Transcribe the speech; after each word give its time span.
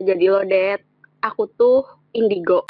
jadi 0.00 0.32
lo 0.32 0.40
Det 0.48 0.80
aku 1.20 1.44
tuh 1.60 1.84
indigo 2.16 2.64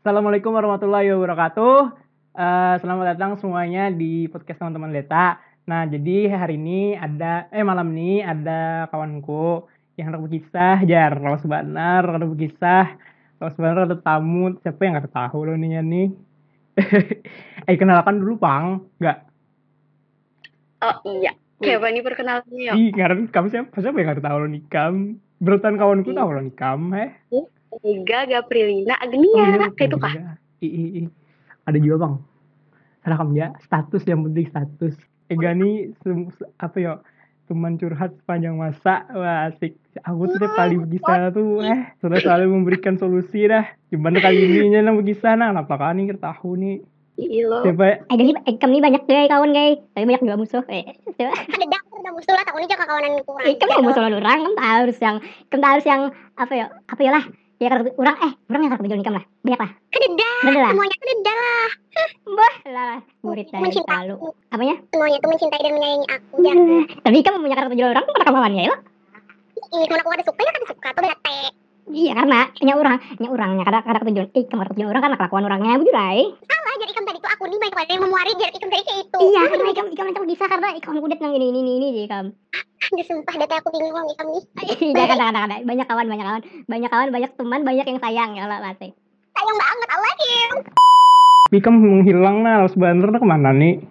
Assalamualaikum 0.00 0.56
warahmatullahi 0.56 1.12
wabarakatuh. 1.12 1.76
Uh, 2.32 2.74
selamat 2.80 3.12
datang 3.12 3.36
semuanya 3.36 3.92
di 3.92 4.32
podcast 4.32 4.56
teman-teman 4.56 4.96
Leta. 4.96 5.36
Nah, 5.68 5.84
jadi 5.84 6.40
hari 6.40 6.56
ini 6.56 6.96
ada, 6.96 7.52
eh 7.52 7.60
malam 7.60 7.92
ini 7.92 8.24
ada 8.24 8.88
kawanku 8.88 9.68
yang 10.00 10.08
hendak 10.08 10.24
berkisah, 10.24 10.88
Jar, 10.88 11.20
Rawas 11.20 11.44
Banar, 11.44 12.16
ada 12.16 12.24
berkisah, 12.24 12.96
Rawas 13.36 13.60
Banar 13.60 13.92
ada 13.92 13.98
tamu, 14.00 14.56
siapa 14.64 14.80
yang 14.88 14.96
gak 15.04 15.12
tahu 15.12 15.52
lo 15.52 15.52
nih 15.60 15.84
nih. 15.84 16.08
eh, 17.68 17.76
kenalkan 17.76 18.24
dulu, 18.24 18.40
Pang. 18.40 18.88
Enggak? 18.96 19.28
Oh 20.80 20.96
iya, 21.12 21.36
siapa 21.60 21.86
nih 21.92 22.02
perkenalannya 22.02 22.60
ya? 22.60 22.72
Ih, 22.74 22.90
karena 22.96 23.28
kamu 23.28 23.46
siapa? 23.52 23.76
Siapa 23.78 23.96
yang 24.00 24.08
gak 24.16 24.24
tahu 24.24 24.36
lo 24.40 24.48
nih, 24.48 24.62
Kam? 24.72 24.94
Berutan 25.40 25.76
kawanku 25.76 26.10
tahu 26.16 26.28
lo 26.32 26.40
nih, 26.40 26.54
Kam, 26.56 26.92
eh? 26.96 27.10
Ega, 27.84 28.26
Gaprilina, 28.26 28.98
Agnia, 28.98 29.30
Oh, 29.30 29.46
iya, 29.46 29.70
kayak 29.78 29.94
itu 29.94 29.98
kah? 30.02 30.14
I, 30.58 30.68
i, 30.68 30.84
i. 30.98 31.00
Ada 31.64 31.78
juga 31.78 31.96
bang. 32.02 32.14
Salah 33.00 33.16
kamu 33.22 33.32
ya, 33.38 33.48
status 33.62 34.02
yang 34.10 34.20
penting 34.26 34.46
status. 34.50 34.94
Ega 35.30 35.54
nih 35.54 35.94
apa 36.58 36.76
ya? 36.82 36.94
Teman 37.46 37.78
curhat 37.78 38.14
sepanjang 38.22 38.54
masa, 38.54 39.06
wah 39.10 39.50
asik. 39.50 39.74
Aku 40.06 40.30
tuh 40.30 40.38
tiap 40.38 40.54
kali 40.54 40.78
berkisah 40.78 41.34
tuh, 41.34 41.58
eh 41.66 41.90
sudah 41.98 42.18
selalu 42.22 42.62
memberikan 42.62 42.94
solusi 42.94 43.50
dah. 43.50 43.66
Cuman 43.90 44.22
kali 44.22 44.46
ini 44.46 44.70
nya 44.70 44.86
nang 44.86 45.02
berkisah 45.02 45.34
nah, 45.34 45.50
kenapa 45.50 45.74
kan 45.74 45.98
nih 45.98 46.14
tahu 46.14 46.54
nih. 46.54 46.78
Iya. 47.20 47.56
Siapa? 47.62 47.86
Eh, 48.08 48.16
eh, 48.48 48.54
kami 48.56 48.80
banyak 48.80 49.02
guys 49.04 49.28
kawan 49.28 49.50
guys. 49.50 49.78
Tapi 49.92 50.04
banyak 50.04 50.22
juga 50.22 50.36
musuh. 50.36 50.64
Eh, 50.66 50.88
coba. 51.10 51.36
ada 51.36 51.66
dak 51.66 51.82
udah 51.90 52.12
musuh 52.12 52.32
lah 52.32 52.44
tahun 52.44 52.58
ini 52.58 52.68
jangan 52.68 52.86
kawanan 52.88 53.12
kurang 53.22 53.44
Eh, 53.44 53.54
kami 53.54 53.70
mau 53.70 53.84
musuh 53.84 54.02
orang, 54.02 54.38
kan 54.40 54.54
harus 54.58 54.96
yang, 54.98 55.16
kan 55.46 55.60
harus 55.60 55.84
yang 55.84 56.00
apa 56.34 56.52
ya, 56.54 56.66
apa 56.88 57.00
ya 57.00 57.12
lah. 57.12 57.24
Ya 57.60 57.68
karena 57.68 57.92
orang, 57.92 58.16
eh, 58.18 58.32
orang 58.48 58.60
yang 58.62 58.70
karena 58.70 58.82
berjuang 58.82 59.00
nikam 59.04 59.14
lah. 59.14 59.24
Banyak 59.44 59.60
lah. 59.60 59.70
kededa 59.92 60.30
Bener 60.40 60.60
lah. 60.62 60.70
semuanya 60.72 60.96
kededa 60.96 61.32
lah 61.34 61.68
Bah, 62.24 62.54
lah, 62.64 62.96
murid 63.20 63.46
dari 63.50 63.68
selalu. 63.76 64.14
Apanya? 64.48 64.76
semuanya 64.88 65.16
tuh 65.20 65.28
mencintai 65.28 65.60
dan 65.60 65.72
menyayangi 65.76 66.06
aku 66.08 66.34
Hmm, 66.40 66.82
Tapi 67.04 67.16
kamu 67.20 67.36
punya 67.38 67.54
karakter 67.54 67.70
berjuang 67.70 67.92
orang, 67.92 68.04
pada 68.08 68.24
kamu 68.24 68.36
lawannya 68.38 68.62
ya 68.64 68.72
lah. 68.72 68.80
ih 69.70 69.84
kalau 69.86 70.00
aku 70.00 70.10
ada 70.10 70.24
suka 70.24 70.40
ya 70.40 70.50
kan 70.50 70.62
suka 70.66 70.88
tuh 70.90 71.02
bete 71.04 71.38
Iya 71.90 72.12
karena 72.14 72.40
hanya 72.62 72.74
orang, 72.78 72.96
hanya 73.02 73.28
orangnya 73.34 73.64
karakter 73.66 74.06
berjuang. 74.06 74.28
Eh, 74.30 74.44
kamu 74.46 74.58
karakter 74.62 74.74
berjuang 74.78 74.90
orang 74.94 75.02
karena 75.02 75.16
kelakuan 75.18 75.44
orangnya 75.50 75.78
bujurai. 75.82 76.20
salah 76.46 76.74
jadi 76.78 76.92
ikam 76.94 77.04
tadi 77.04 77.18
tuh 77.18 77.30
aku 77.34 77.42
nih 77.50 77.58
banyak 77.58 77.74
banget 77.74 77.90
yang 77.90 78.02
memuari 78.06 78.32
jadi 78.38 78.54
ikam 78.54 78.68
tadi 78.70 78.82
kayak 78.86 79.00
itu 79.02 79.18
Iya, 79.18 79.40
karena 79.50 79.68
ikam 79.74 79.86
ikam 79.90 80.06
itu 80.06 80.20
bisa 80.30 80.44
karena 80.46 80.68
ikam 80.78 80.94
kudet 81.02 81.18
nang 81.18 81.32
ini 81.34 81.46
ini 81.50 81.60
ini 81.60 81.72
ini 81.76 81.88
sih 81.92 82.02
ikam. 82.06 82.24
Aduh, 82.90 83.06
sumpah 83.06 83.34
data 83.36 83.54
aku 83.58 83.68
bingung 83.74 83.92
sama 83.92 84.08
ikam 84.08 84.26
nih 84.30 84.42
Iya, 84.94 85.04
kadang 85.10 85.26
kadang 85.30 85.42
kadang 85.44 85.60
banyak 85.66 85.86
kawan, 85.90 86.06
banyak 86.06 86.26
kawan, 86.26 86.42
banyak 86.70 86.90
kawan, 86.90 87.08
banyak 87.10 87.30
teman, 87.34 87.60
banyak 87.66 87.86
yang 87.90 88.00
sayang 88.00 88.30
ya 88.38 88.44
lah 88.46 88.58
pasti. 88.62 88.88
sayang 89.34 89.56
banget 89.58 89.88
I 89.90 89.96
love 89.98 90.22
you 90.22 90.46
Tapi 91.50 91.58
kamu 91.58 91.78
menghilang 91.82 92.36
nah, 92.46 92.62
sebenarnya 92.70 93.18
ke 93.18 93.26
mana 93.26 93.50
nih? 93.50 93.82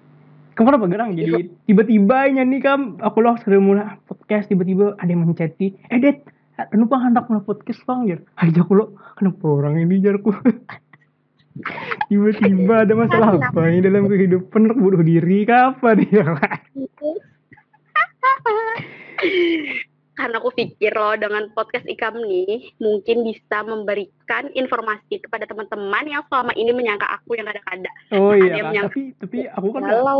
Kamu 0.55 0.75
kenapa 0.75 0.87
gerang 0.91 1.11
jadi 1.15 1.47
tiba-tiba 1.67 2.17
nya 2.35 2.43
nih 2.43 2.59
kam 2.59 2.99
aku 2.99 3.23
loh 3.23 3.35
sudah 3.39 3.59
mulai 3.63 3.95
podcast 4.07 4.51
tiba-tiba 4.51 4.95
ada 4.99 5.07
yang 5.07 5.23
menceti 5.23 5.71
eh 5.87 5.99
det 6.03 6.19
kenapa 6.67 6.95
hendak 6.99 7.31
mulai 7.31 7.43
podcast 7.45 7.79
bang 7.87 7.99
jar. 8.09 8.19
Aja 8.35 8.59
aku 8.59 8.73
lo 8.75 8.85
kenapa 9.15 9.45
orang 9.47 9.79
ini 9.79 10.03
jarku 10.03 10.35
tiba-tiba 12.07 12.87
ada 12.87 12.93
masalah 12.95 13.35
apa 13.39 13.61
ini 13.67 13.79
dalam 13.83 14.07
kehidupan? 14.07 14.75
Bunuh 14.75 15.03
diri 15.03 15.47
kapan 15.47 16.03
ya 16.11 16.25
Karena 20.19 20.35
aku 20.35 20.51
pikir 20.51 20.91
loh 20.91 21.15
dengan 21.15 21.47
podcast 21.55 21.87
Ikam 21.87 22.19
nih 22.19 22.75
mungkin 22.83 23.23
bisa 23.23 23.63
memberikan 23.63 24.51
informasi 24.51 25.23
kepada 25.23 25.47
teman-teman 25.47 26.11
yang 26.11 26.19
selama 26.27 26.51
ini 26.59 26.75
menyangka 26.75 27.07
aku 27.07 27.39
yang 27.39 27.47
kadang-kadang 27.47 27.95
oh 28.11 28.35
iya 28.35 28.59
yang 28.59 28.59
Kak. 28.59 28.67
menyangka- 28.67 28.91
tapi 28.91 29.01
tapi 29.15 29.37
aku 29.47 29.67
kan 29.71 29.83
galau. 29.87 30.19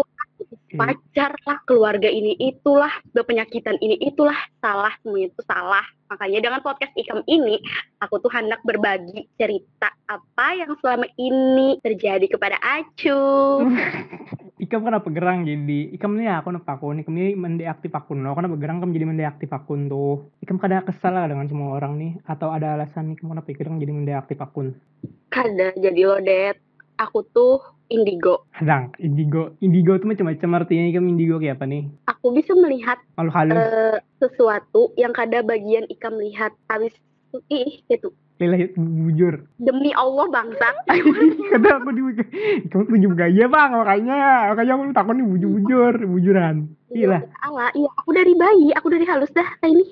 Pacar 0.76 1.32
lah 1.48 1.60
keluarga 1.66 2.10
ini 2.10 2.38
itulah 2.38 2.92
berpenyakitan 3.16 3.78
ini 3.82 3.98
itulah 4.04 4.38
salah 4.62 4.94
semuanya 5.02 5.34
itu 5.34 5.42
salah. 5.46 5.86
Makanya 6.10 6.40
dengan 6.42 6.62
podcast 6.66 6.94
ikam 6.98 7.22
ini 7.30 7.62
aku 8.02 8.18
tuh 8.18 8.34
hendak 8.34 8.62
berbagi 8.66 9.30
cerita 9.38 9.94
apa 10.10 10.48
yang 10.58 10.74
selama 10.82 11.06
ini 11.22 11.78
terjadi 11.86 12.26
kepada 12.26 12.58
Acu. 12.62 13.18
Ikam 14.60 14.84
kenapa 14.84 15.08
gerang 15.08 15.48
jadi 15.48 15.96
Ikam 15.96 16.20
nih 16.20 16.36
aku 16.36 16.52
akun 16.52 17.00
Ikam 17.00 17.16
ini 17.16 17.32
mendeaktif 17.32 17.96
akun. 17.96 18.28
Lo 18.28 18.36
kenapa 18.36 18.60
gerang 18.60 18.84
kamu 18.84 18.92
jadi 18.92 19.08
mendeaktif 19.08 19.50
akun 19.56 19.88
tuh. 19.88 20.28
Ikam 20.44 20.60
kada 20.60 20.84
kesal 20.84 21.16
lah 21.16 21.32
dengan 21.32 21.48
semua 21.48 21.80
orang 21.80 21.96
nih 21.96 22.12
atau 22.28 22.52
ada 22.52 22.76
alasan 22.76 23.14
nih 23.14 23.18
kamu 23.24 23.40
kenapa 23.40 23.50
gerang 23.56 23.80
jadi 23.80 23.94
mendeaktif 23.96 24.38
akun? 24.42 24.76
Kada 25.32 25.72
jadi 25.80 26.02
lo 26.04 26.20
det 26.20 26.60
aku 27.00 27.24
tuh 27.32 27.64
indigo 27.90 28.46
Hadang, 28.52 28.94
indigo. 28.98 29.58
Indigo 29.58 29.94
itu 29.94 30.06
macam-macam 30.06 30.50
artinya 30.58 30.86
ikam 30.88 31.06
indigo 31.06 31.36
kayak 31.36 31.58
apa 31.58 31.66
nih? 31.66 31.90
aku 32.06 32.32
bisa 32.32 32.54
melihat 32.54 32.98
Malu 33.14 33.30
halus. 33.30 33.56
eh, 33.56 33.98
sesuatu 34.18 34.94
yang 34.94 35.10
kada 35.10 35.42
bagian 35.42 35.84
ikam 35.88 36.16
lihat 36.16 36.54
habis 36.66 36.94
itu 37.30 37.38
ih 37.50 37.82
itu 37.86 38.10
Lillahi 38.40 38.72
bujur. 38.74 39.44
demi 39.58 39.92
Allah 39.92 40.24
bangsat 40.26 40.72
Kadang 41.52 41.76
aku 41.78 41.92
di 41.92 42.02
Kamu 42.66 42.88
tujuh 42.88 43.12
gaya 43.12 43.46
bang 43.46 43.70
makanya. 43.74 44.20
Makanya 44.48 44.72
aku 44.74 44.84
takut 44.96 45.14
nih 45.14 45.28
bujur-bujur. 45.28 45.94
Bujuran. 46.08 46.56
Iya 46.88 47.08
lah. 47.10 47.22
Allah 47.42 47.68
iya 47.74 47.92
aku 47.92 48.16
dari 48.16 48.32
bayi 48.34 48.72
aku 48.72 48.88
dari 48.88 49.04
halus 49.04 49.28
dah 49.30 49.44
kayak 49.60 49.76
ini 49.76 49.86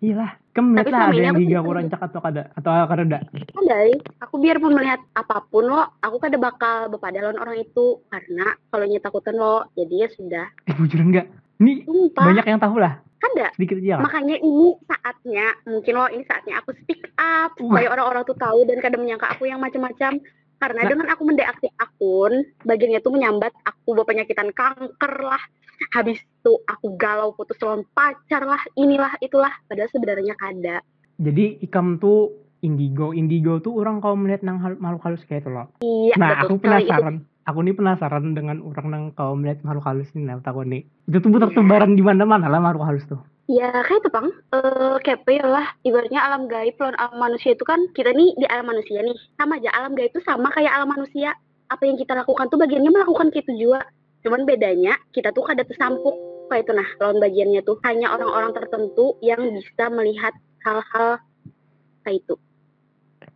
Iya 0.00 0.34
lihat 0.62 0.88
lah 0.90 1.10
ada 1.10 1.20
yang 1.20 1.36
aku 1.36 1.44
lihat. 1.46 1.76
rancak 1.78 2.00
atau 2.02 2.20
kada 2.22 2.42
atau 2.58 2.70
kada 2.90 3.02
ada. 3.06 3.18
Andai, 3.58 3.90
aku 4.22 4.34
biarpun 4.42 4.72
melihat 4.74 5.00
apa 5.14 5.44
pun 5.48 5.66
lo, 5.68 5.82
aku 6.02 6.16
kada 6.18 6.36
bakal 6.40 6.90
bepada 6.90 7.22
lawan 7.22 7.38
orang 7.38 7.62
itu 7.62 8.02
karena 8.10 8.54
kalau 8.72 8.84
takutan 8.98 9.36
lo, 9.38 9.66
jadi 9.78 9.94
ya 10.04 10.08
sudah. 10.14 10.46
Eh 10.66 10.74
bujuran 10.74 11.14
enggak? 11.14 11.26
Ini 11.58 11.82
Sumpah, 11.86 12.24
banyak 12.26 12.46
yang 12.46 12.60
tahu 12.62 12.76
lah. 12.78 12.94
kada. 13.18 13.50
Sedikit 13.58 13.82
aja 13.82 13.98
lah. 13.98 14.06
Makanya 14.06 14.36
ini 14.38 14.78
saatnya, 14.86 15.46
mungkin 15.66 15.92
lo 15.98 16.06
ini 16.06 16.22
saatnya 16.22 16.54
aku 16.62 16.70
speak 16.82 17.02
up 17.18 17.50
supaya 17.58 17.90
orang-orang 17.90 18.22
tuh 18.22 18.38
tahu 18.38 18.62
dan 18.62 18.78
kada 18.78 18.94
menyangka 18.94 19.26
aku 19.34 19.50
yang 19.50 19.58
macam-macam. 19.58 20.22
Karena 20.58 20.82
Nah. 20.82 20.90
dengan 20.90 21.06
aku 21.10 21.22
mendeaktif 21.22 21.70
akun, 21.78 22.32
bagiannya 22.66 22.98
tuh 22.98 23.14
menyambat 23.14 23.54
aku 23.62 23.94
berpenyakitan 23.94 24.50
kanker 24.50 25.14
lah. 25.22 25.42
Habis 25.94 26.18
itu 26.18 26.52
aku 26.66 26.98
galau 26.98 27.30
putus 27.32 27.54
lawan 27.62 27.86
pacar 27.94 28.42
lah, 28.42 28.58
inilah 28.74 29.14
itulah. 29.22 29.54
Padahal 29.70 29.86
sebenarnya 29.88 30.34
kada. 30.34 30.82
Jadi 31.18 31.62
ikam 31.62 32.02
tuh 32.02 32.34
indigo. 32.60 33.14
Indigo 33.14 33.62
tuh 33.62 33.78
orang 33.78 34.02
kalau 34.02 34.18
melihat 34.18 34.42
nang 34.42 34.58
makhluk 34.82 35.02
halus 35.06 35.22
kayak 35.24 35.46
itu 35.46 35.50
loh. 35.54 35.70
Iya, 35.78 36.14
Nah, 36.18 36.28
betul 36.34 36.42
aku 36.42 36.54
sekali 36.58 36.82
itu. 36.82 36.90
penasaran. 36.90 37.16
Aku 37.48 37.58
nih 37.64 37.74
penasaran 37.78 38.24
dengan 38.34 38.56
orang 38.60 38.86
nang 38.90 39.04
kau 39.14 39.32
melihat 39.32 39.62
makhluk 39.62 39.86
halus 39.86 40.10
ini 40.12 40.26
nah, 40.26 40.42
takut 40.42 40.66
nih. 40.66 40.82
Itu 41.06 41.22
tuh 41.22 41.30
bertebaran 41.30 41.94
di 41.94 42.02
mana-mana 42.02 42.50
lah 42.50 42.58
makhluk 42.58 42.84
halus 42.84 43.06
tuh. 43.06 43.22
Ya 43.48 43.72
kayak 43.72 44.04
itu 44.04 44.10
bang, 44.12 44.28
eh 44.52 44.96
kayak 45.00 45.18
apa 45.24 45.30
ya 45.32 45.44
lah, 45.48 45.66
ibaratnya 45.80 46.20
alam 46.20 46.52
gaib 46.52 46.76
lawan 46.84 46.92
alam 47.00 47.16
manusia 47.16 47.56
itu 47.56 47.64
kan 47.64 47.80
kita 47.96 48.12
nih 48.12 48.36
di 48.36 48.44
alam 48.44 48.68
manusia 48.68 49.00
nih, 49.00 49.16
sama 49.40 49.56
aja 49.56 49.72
alam 49.72 49.96
gaib 49.96 50.12
itu 50.12 50.20
sama 50.20 50.52
kayak 50.52 50.68
alam 50.68 50.84
manusia. 50.92 51.32
Apa 51.72 51.88
yang 51.88 51.96
kita 51.96 52.12
lakukan 52.12 52.52
tuh 52.52 52.60
bagiannya 52.60 52.92
melakukan 52.92 53.32
gitu 53.32 53.48
juga, 53.56 53.80
cuman 54.20 54.44
bedanya 54.44 55.00
kita 55.16 55.32
tuh 55.32 55.48
kada 55.48 55.64
tersampuk 55.64 56.12
kayak 56.52 56.68
itu 56.68 56.72
nah 56.76 56.88
lawan 57.00 57.16
bagiannya 57.24 57.60
tuh 57.64 57.76
hanya 57.88 58.12
orang-orang 58.12 58.52
tertentu 58.52 59.16
yang 59.24 59.40
bisa 59.40 59.84
melihat 59.96 60.36
hal-hal 60.68 61.16
kayak 62.04 62.20
itu. 62.24 62.34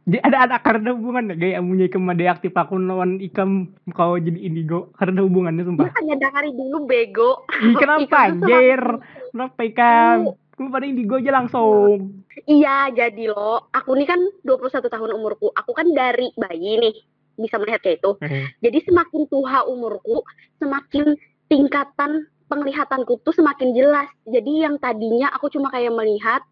Jadi 0.03 0.19
ada 0.19 0.39
ada 0.51 0.57
karena 0.59 0.91
hubungan 0.99 1.31
gaya 1.39 1.63
punya 1.63 1.87
ikam 1.87 2.11
deaktif 2.19 2.51
akun 2.59 2.91
lawan 2.91 3.23
ikam 3.23 3.71
kau 3.95 4.19
jadi 4.19 4.35
indigo 4.35 4.91
karena 4.99 5.23
hubungannya 5.23 5.63
sumpah. 5.63 5.87
Makanya 5.95 6.17
dari 6.27 6.51
dulu 6.51 6.91
bego. 6.91 7.47
Ih, 7.63 7.75
kenapa 7.83 8.35
anjir? 8.35 8.83
Kenapa 9.31 9.61
ikam? 9.63 10.19
Kamu 10.59 10.69
pada 10.69 10.85
indigo 10.85 11.17
aja 11.17 11.33
langsung. 11.33 12.23
Iya, 12.45 12.91
jadi 12.93 13.31
lo, 13.31 13.73
aku 13.73 13.95
nih 13.97 14.07
kan 14.11 14.21
21 14.45 14.85
tahun 14.85 15.11
umurku, 15.17 15.49
aku 15.55 15.73
kan 15.73 15.89
dari 15.95 16.29
bayi 16.37 16.77
nih 16.83 16.95
bisa 17.41 17.57
melihat 17.57 17.81
kayak 17.81 18.03
itu. 18.03 18.11
Eh, 18.21 18.47
Jadi 18.61 18.79
semakin 18.85 19.23
tua 19.33 19.65
umurku, 19.65 20.21
semakin 20.61 21.17
tingkatan 21.49 22.29
penglihatanku 22.53 23.25
tuh 23.25 23.33
semakin 23.33 23.73
jelas. 23.73 24.09
Jadi 24.29 24.65
yang 24.65 24.77
tadinya 24.77 25.33
aku 25.33 25.49
cuma 25.49 25.73
kayak 25.73 25.93
melihat 25.97 26.45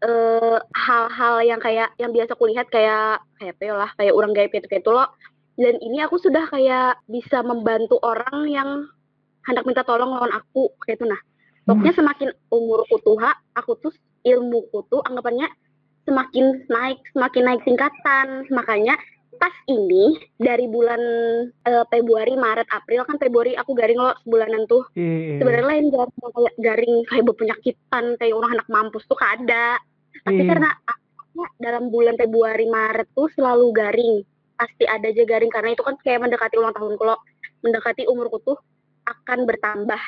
eh, 0.00 0.58
hal-hal 0.74 1.34
yang 1.44 1.60
kayak 1.60 1.92
yang 2.00 2.10
biasa 2.12 2.32
aku 2.36 2.48
lihat 2.48 2.68
kayak 2.72 3.20
kayak 3.36 3.54
apa 3.56 3.64
lah, 3.72 3.90
kayak 3.96 4.14
orang 4.16 4.32
gaib 4.32 4.52
itu 4.52 4.66
kayak 4.68 4.82
itu 4.84 4.92
loh. 4.92 5.08
Dan 5.60 5.76
ini 5.84 6.00
aku 6.00 6.16
sudah 6.16 6.48
kayak 6.48 7.04
bisa 7.04 7.44
membantu 7.44 8.00
orang 8.00 8.48
yang 8.48 8.68
hendak 9.44 9.64
minta 9.68 9.84
tolong 9.84 10.12
lawan 10.12 10.32
aku 10.32 10.72
kayak 10.84 11.00
itu 11.00 11.06
nah. 11.08 11.20
Pokoknya 11.68 11.92
semakin 11.94 12.28
umurku 12.50 12.96
tua, 13.04 13.30
aku 13.54 13.76
tuh 13.78 13.92
ilmuku 14.24 14.80
tuh 14.90 15.04
anggapannya 15.06 15.46
semakin 16.08 16.64
naik, 16.66 16.98
semakin 17.12 17.42
naik 17.46 17.62
tingkatan. 17.62 18.48
Makanya 18.50 18.96
pas 19.40 19.52
ini 19.72 20.20
dari 20.36 20.68
bulan 20.68 21.00
eh, 21.64 21.84
Februari 21.88 22.36
Maret 22.36 22.68
April 22.72 23.08
kan 23.08 23.16
Februari 23.16 23.56
aku 23.56 23.72
garing 23.72 23.96
lo 23.96 24.12
sebulanan 24.20 24.68
tuh 24.68 24.84
Iya. 24.92 25.40
sebenarnya 25.40 25.64
lain 25.66 25.86
garing 25.88 26.20
kayak 26.20 26.54
garing 26.60 26.94
kayak 27.08 27.24
berpenyakitan 27.24 28.04
kayak 28.20 28.36
orang 28.36 28.60
anak 28.60 28.68
mampus 28.68 29.00
tuh 29.08 29.16
kada 29.16 29.80
tapi 30.24 30.42
Iya. 30.44 30.48
karena 30.52 30.70
aku 30.84 31.40
dalam 31.60 31.88
bulan 31.88 32.16
Februari 32.20 32.66
Maret 32.68 33.08
tuh 33.16 33.28
selalu 33.32 33.66
garing. 33.72 34.14
Pasti 34.60 34.84
ada 34.84 35.08
aja 35.08 35.24
garing 35.24 35.48
karena 35.48 35.72
itu 35.72 35.80
kan 35.80 35.96
kayak 36.04 36.20
mendekati 36.20 36.60
ulang 36.60 36.76
tahun 36.76 36.94
kalau 37.00 37.16
mendekati 37.64 38.04
umurku 38.04 38.38
tuh 38.44 38.58
akan 39.08 39.48
bertambah. 39.48 40.02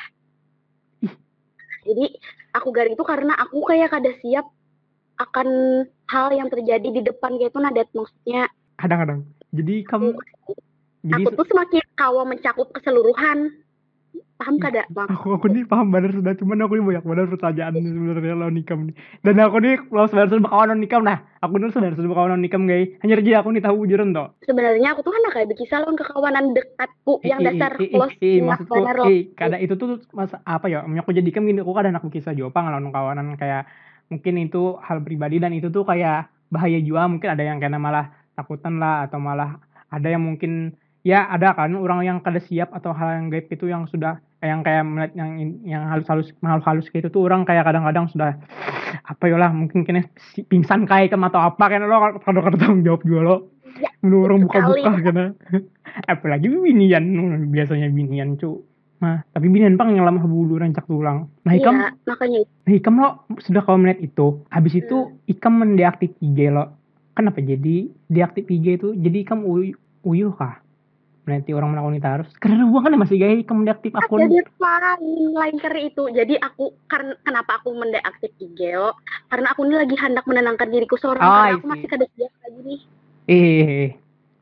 Jadi 1.83 2.05
aku 2.55 2.69
garing 2.71 2.95
tuh 2.95 3.07
karena 3.07 3.33
aku 3.35 3.65
kayak 3.67 3.91
kada 3.91 4.13
siap 4.23 4.47
akan 5.19 5.47
hal 6.09 6.27
yang 6.31 6.47
terjadi 6.47 6.87
di 6.89 7.01
depan 7.01 7.35
kayak 7.37 7.51
itu 7.51 7.59
nadat 7.59 7.89
maksudnya. 7.91 8.47
Kadang-kadang. 8.77 9.25
Jadi 9.53 9.85
kamu 9.85 10.17
jadi 11.03 11.19
aku 11.19 11.29
tuh 11.35 11.47
semakin 11.51 11.83
kawa 11.99 12.23
mencakup 12.23 12.71
keseluruhan 12.71 13.51
paham 14.43 14.59
kada 14.59 14.83
bang 14.91 15.07
aku 15.07 15.39
aku 15.39 15.47
nih 15.47 15.63
paham 15.63 15.87
benar 15.87 16.11
sudah 16.11 16.35
cuman 16.35 16.67
aku 16.67 16.73
nih 16.75 16.83
banyak 16.83 17.03
banget 17.07 17.27
pertanyaan 17.31 17.73
sebenarnya 17.79 18.35
lawan 18.35 18.55
nikam 18.59 18.79
nih. 18.91 18.95
Dan 19.23 19.39
aku 19.39 19.57
nih 19.63 19.73
kalau 19.87 20.07
saudara 20.11 20.27
saudara 20.27 20.51
kawan 20.51 20.67
lawan 20.67 20.81
nikam. 20.83 21.01
Nah 21.07 21.17
aku 21.39 21.53
nih 21.55 21.71
saudara 21.71 21.93
saudara 21.95 22.11
kawan 22.11 22.29
lawan 22.35 22.43
nikam 22.43 22.61
guys. 22.67 22.89
Hanya 22.99 23.15
aja 23.23 23.39
aku 23.39 23.49
nih 23.55 23.63
tahu 23.63 23.75
ujuran 23.87 24.09
toh. 24.11 24.27
Sebenarnya 24.43 24.89
aku 24.91 24.99
tuh 25.07 25.11
kan 25.15 25.23
kayak 25.31 25.47
berkisah 25.55 25.77
lawan 25.79 25.95
kekawanan 25.95 26.45
dekatku 26.51 27.13
yang 27.23 27.39
dasar 27.39 27.71
close 27.79 28.15
eh, 28.19 28.43
maksudku 28.43 28.75
eh 29.07 29.21
kada 29.31 29.57
itu 29.63 29.73
tuh 29.79 30.03
mas 30.11 30.35
apa 30.43 30.65
ya? 30.67 30.83
Aku 30.83 31.09
jadikan 31.15 31.47
gini 31.47 31.63
aku 31.63 31.71
kadang 31.71 31.95
aku 31.95 32.11
kisah 32.11 32.35
Jepang 32.35 32.67
lawan 32.67 32.91
kawanan 32.91 33.39
kayak 33.39 33.63
mungkin 34.11 34.35
itu 34.43 34.75
hal 34.83 34.99
pribadi 34.99 35.39
dan 35.39 35.55
itu 35.55 35.71
tuh 35.71 35.87
kayak 35.87 36.27
bahaya 36.51 36.83
juga. 36.83 37.07
Mungkin 37.07 37.29
ada 37.31 37.43
yang 37.47 37.63
kena 37.63 37.79
malah 37.79 38.11
takutan 38.35 38.75
lah 38.75 39.07
atau 39.07 39.23
malah 39.23 39.61
ada 39.87 40.07
yang 40.09 40.25
mungkin 40.25 40.75
ya 41.03 41.27
ada 41.27 41.51
kan 41.53 41.75
orang 41.75 42.01
yang 42.01 42.17
kada 42.23 42.39
siap 42.39 42.71
atau 42.71 42.95
hal 42.95 43.19
yang 43.19 43.27
gaib 43.27 43.51
itu 43.51 43.67
yang 43.67 43.83
sudah 43.85 44.23
yang 44.39 44.63
kayak 44.63 44.83
melihat 44.83 45.11
yang 45.15 45.29
yang 45.63 45.83
halus-halus 45.87 46.31
halus-halus 46.39 46.87
gitu 46.89 47.07
tuh 47.07 47.27
orang 47.27 47.43
kayak 47.43 47.63
kadang-kadang 47.63 48.07
sudah 48.07 48.39
apa 49.03 49.23
ya 49.27 49.35
lah 49.35 49.51
mungkin 49.51 49.83
kena 49.83 50.07
si- 50.31 50.43
pingsan 50.43 50.87
kayak 50.87 51.11
kem 51.11 51.23
atau 51.23 51.43
apa 51.43 51.63
kan 51.67 51.83
lo 51.83 51.95
kalau 52.23 52.39
kada 52.39 52.55
tanggung 52.55 52.83
jawab 52.87 53.03
juga 53.03 53.21
lo. 53.21 53.35
Ya, 53.73 53.89
menurut 54.05 54.23
orang 54.29 54.39
buka-buka 54.47 54.91
karena 55.01 55.25
apalagi 56.13 56.47
binian 56.47 57.03
biasanya 57.51 57.89
binian 57.89 58.39
cu. 58.39 58.63
Mah 59.01 59.27
tapi 59.35 59.51
binian 59.51 59.75
pang 59.75 59.91
yang 59.91 60.07
lama 60.07 60.23
bulu 60.23 60.55
rancak 60.55 60.87
tulang. 60.87 61.27
Nah 61.43 61.53
ikam. 61.57 61.75
Makanya. 62.07 62.47
Nah 62.63 62.73
ikam 62.73 62.95
lo 62.95 63.09
sudah 63.43 63.61
kau 63.65 63.75
melihat 63.75 63.99
itu 63.99 64.47
habis 64.47 64.79
itu 64.79 64.95
Hmm. 65.11 65.19
ikam 65.27 65.53
mendeaktif 65.59 66.15
IG 66.23 66.47
lo. 66.47 66.79
Kenapa 67.11 67.43
jadi 67.43 67.91
deaktif 68.07 68.47
IG 68.47 68.79
itu? 68.79 68.89
Jadi 68.95 69.17
ikam 69.27 69.43
uy- 69.43 69.75
uyuh 70.05 70.31
kah 70.31 70.62
nanti 71.23 71.55
orang 71.55 71.71
melakukan 71.71 71.97
itu 71.99 72.09
harus. 72.09 72.29
Karena 72.41 72.63
uang 72.67 72.83
kan 72.83 72.93
masih 72.99 73.15
gaya 73.19 73.35
ikam 73.39 73.63
mendeaktif 73.63 73.91
akun. 73.95 74.27
Jadi 74.27 74.43
lain 74.59 75.31
lain 75.31 75.55
karena 75.59 75.81
itu. 75.87 76.03
Jadi 76.11 76.33
aku 76.39 76.75
karena 76.91 77.15
kenapa 77.23 77.63
aku 77.63 77.69
mendeaktif 77.75 78.31
IG 78.39 78.59
karena 79.31 79.47
aku 79.51 79.61
ini 79.67 79.75
lagi 79.79 79.95
hendak 79.95 80.25
menenangkan 80.27 80.67
diriku 80.69 80.95
seorang 80.99 81.23
Oh, 81.23 81.31
karena 81.31 81.55
aku 81.59 81.67
masih 81.71 81.87
kada 81.87 82.05
siap 82.15 82.33
lagi 82.43 82.59
nih. 82.63 82.79
Eh 83.31 83.87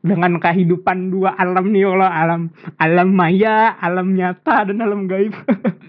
dengan 0.02 0.42
kehidupan 0.42 1.14
dua 1.14 1.38
alam 1.38 1.70
nih 1.70 1.86
Allah. 1.86 2.10
Alam 2.10 2.42
alam 2.82 3.08
maya 3.14 3.78
alam 3.78 4.14
nyata 4.18 4.66
dan 4.66 4.82
alam 4.82 5.06
gaib. 5.06 5.34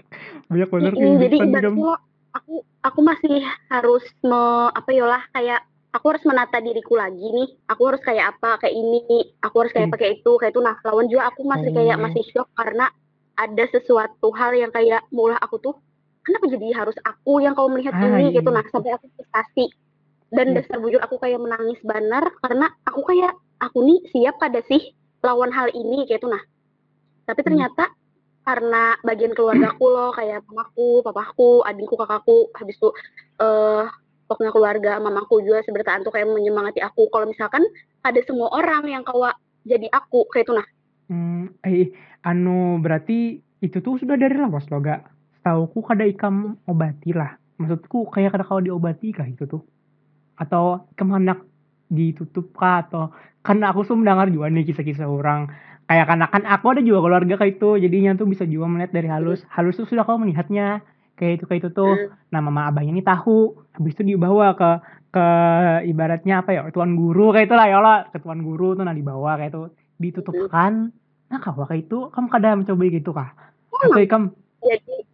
Banyak 0.50 0.68
bener 0.70 0.92
Mm, 0.94 1.16
jadi 1.18 1.36
ibaratnya 1.40 1.96
aku 2.34 2.54
aku 2.84 3.00
masih 3.00 3.42
harus 3.72 4.04
me, 4.20 4.70
apa 4.70 4.90
ya 4.92 5.06
lah 5.08 5.22
kayak 5.32 5.64
aku 5.94 6.04
harus 6.10 6.24
menata 6.26 6.58
diriku 6.58 6.98
lagi 6.98 7.22
nih 7.22 7.48
aku 7.70 7.82
harus 7.86 8.02
kayak 8.02 8.34
apa 8.34 8.58
kayak 8.58 8.74
ini 8.74 9.00
aku 9.38 9.54
harus 9.62 9.70
kayak 9.70 9.86
Hmm. 9.86 9.94
apa 9.94 10.02
kayak 10.02 10.14
itu 10.18 10.32
kayak 10.34 10.52
itu 10.52 10.60
nah 10.60 10.76
lawan 10.82 11.06
juga 11.06 11.22
aku 11.30 11.40
masih 11.46 11.70
kayak 11.70 11.96
Oh. 11.96 12.02
masih 12.02 12.22
shock 12.28 12.48
karena 12.52 12.86
ada 13.34 13.64
sesuatu 13.70 14.28
hal 14.34 14.50
yang 14.52 14.70
kayak 14.70 15.06
mulai 15.08 15.38
aku 15.38 15.58
tuh 15.58 15.74
kenapa 16.22 16.50
jadi 16.50 16.66
harus 16.74 16.96
aku 17.00 17.38
yang 17.38 17.54
kau 17.54 17.70
melihat 17.70 17.94
Ah, 17.94 18.02
ini 18.04 18.28
iya, 18.28 18.42
gitu 18.42 18.50
iya. 18.50 18.56
nah 18.58 18.64
sampai 18.68 18.90
aku 18.92 19.06
frustasi 19.14 19.70
dan 20.34 20.50
Iya. 20.50 20.54
dasar 20.60 20.82
bujur 20.82 20.98
aku 20.98 21.16
kayak 21.16 21.38
menangis 21.38 21.78
benar 21.80 22.26
karena 22.42 22.66
aku 22.84 23.00
kayak 23.06 23.32
aku 23.62 23.78
nih 23.86 24.02
siap 24.10 24.34
kada 24.42 24.66
sih 24.66 24.90
lawan 25.22 25.54
hal 25.54 25.70
ini 25.70 26.04
kayak 26.04 26.20
itu 26.20 26.28
nah 26.28 26.42
tapi 27.24 27.40
Hmm. 27.40 27.48
ternyata 27.54 27.84
karena 28.44 28.92
bagian 29.00 29.32
keluargaku 29.32 29.86
loh 29.88 30.12
kayak 30.12 30.44
mamaku, 30.44 31.00
papaku, 31.00 31.64
adikku, 31.64 31.96
kakakku, 31.96 32.52
habis 32.52 32.76
itu 32.76 32.92
eh 34.34 34.36
pokoknya 34.36 34.52
keluarga 34.52 34.92
mamaku 34.98 35.46
juga 35.46 35.62
sebertaan 35.62 36.02
tuh 36.02 36.10
kayak 36.10 36.26
menyemangati 36.26 36.82
aku. 36.82 37.06
Kalau 37.14 37.30
misalkan 37.30 37.62
ada 38.02 38.18
semua 38.26 38.50
orang 38.50 38.82
yang 38.90 39.06
kawa 39.06 39.30
jadi 39.62 39.86
aku 39.94 40.26
kayak 40.34 40.50
itu 40.50 40.52
nah. 40.58 40.66
Hmm, 41.06 41.54
eh, 41.62 41.94
anu 42.26 42.82
berarti 42.82 43.38
itu 43.62 43.78
tuh 43.78 43.96
sudah 44.02 44.18
dari 44.18 44.34
lawas 44.34 44.66
lo 44.68 44.82
gak? 44.82 45.06
Setauku 45.40 45.80
kada 45.86 46.04
ikam 46.04 46.58
obati 46.66 47.14
lah. 47.14 47.38
Maksudku 47.60 48.10
kayak 48.10 48.34
kada 48.34 48.44
kau 48.44 48.60
diobati 48.60 49.14
kah 49.14 49.24
itu 49.24 49.46
tuh? 49.46 49.62
Atau 50.36 50.90
hendak 50.98 51.46
ditutup 51.88 52.50
kah? 52.56 52.84
Atau 52.84 53.14
karena 53.44 53.70
aku 53.70 53.86
sudah 53.86 54.00
mendengar 54.00 54.28
juga 54.32 54.50
nih 54.50 54.64
kisah-kisah 54.68 55.06
orang. 55.06 55.48
Kayak 55.84 56.06
karena 56.08 56.26
kan 56.32 56.42
aku 56.48 56.64
ada 56.72 56.80
juga 56.80 56.98
keluarga 57.04 57.34
kayak 57.36 57.60
itu. 57.60 57.70
Jadinya 57.80 58.10
tuh 58.16 58.26
bisa 58.28 58.44
juga 58.48 58.66
melihat 58.68 58.92
dari 58.96 59.08
halus. 59.08 59.44
Halus 59.52 59.76
tuh 59.76 59.86
sudah 59.86 60.04
kau 60.08 60.16
melihatnya. 60.16 60.80
Kayak 61.14 61.32
itu 61.40 61.44
kayak 61.46 61.60
itu 61.64 61.70
tuh. 61.70 61.94
Hmm. 61.94 62.10
Nah 62.34 62.40
mama 62.42 62.70
abahnya 62.70 62.92
ini 62.94 63.02
tahu. 63.04 63.54
Habis 63.74 63.92
itu 63.98 64.14
dibawa 64.14 64.54
ke 64.58 64.70
ke 65.14 65.26
ibaratnya 65.86 66.42
apa 66.42 66.50
ya 66.50 66.60
tuan 66.74 66.98
guru 66.98 67.30
kayak 67.30 67.46
itulah 67.46 67.66
ya 67.70 67.78
Allah 67.78 67.98
ke 68.10 68.18
tuan 68.18 68.42
guru 68.42 68.74
tuh 68.74 68.82
nah 68.82 68.90
dibawa 68.90 69.38
kayak 69.38 69.54
itu 69.54 69.62
ditutupkan 70.02 70.90
nah 71.30 71.38
kau 71.38 71.54
kayak 71.54 71.86
itu 71.86 72.10
kamu 72.10 72.26
kada 72.34 72.58
mencoba 72.58 72.82
gitu 72.90 73.10
kah 73.14 73.30
atau 73.70 74.02
ikam 74.02 74.34
Jadi 74.58 75.06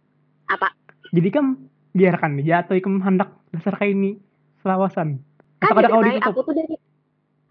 apa? 0.49 0.73
jadi 1.13 1.29
kam 1.29 1.69
biarkan 1.93 2.41
aja 2.41 2.65
atau 2.65 2.73
ikam 2.73 2.97
hendak 3.05 3.29
dasar 3.53 3.77
kayak 3.77 3.93
ini 3.93 4.17
selawasan 4.65 5.21
atau 5.61 5.69
Kan 5.69 5.77
kada 5.77 5.89
kau 5.93 6.01
ditutup 6.01 6.33
aku 6.33 6.41
tuh 6.49 6.55
dari 6.57 6.75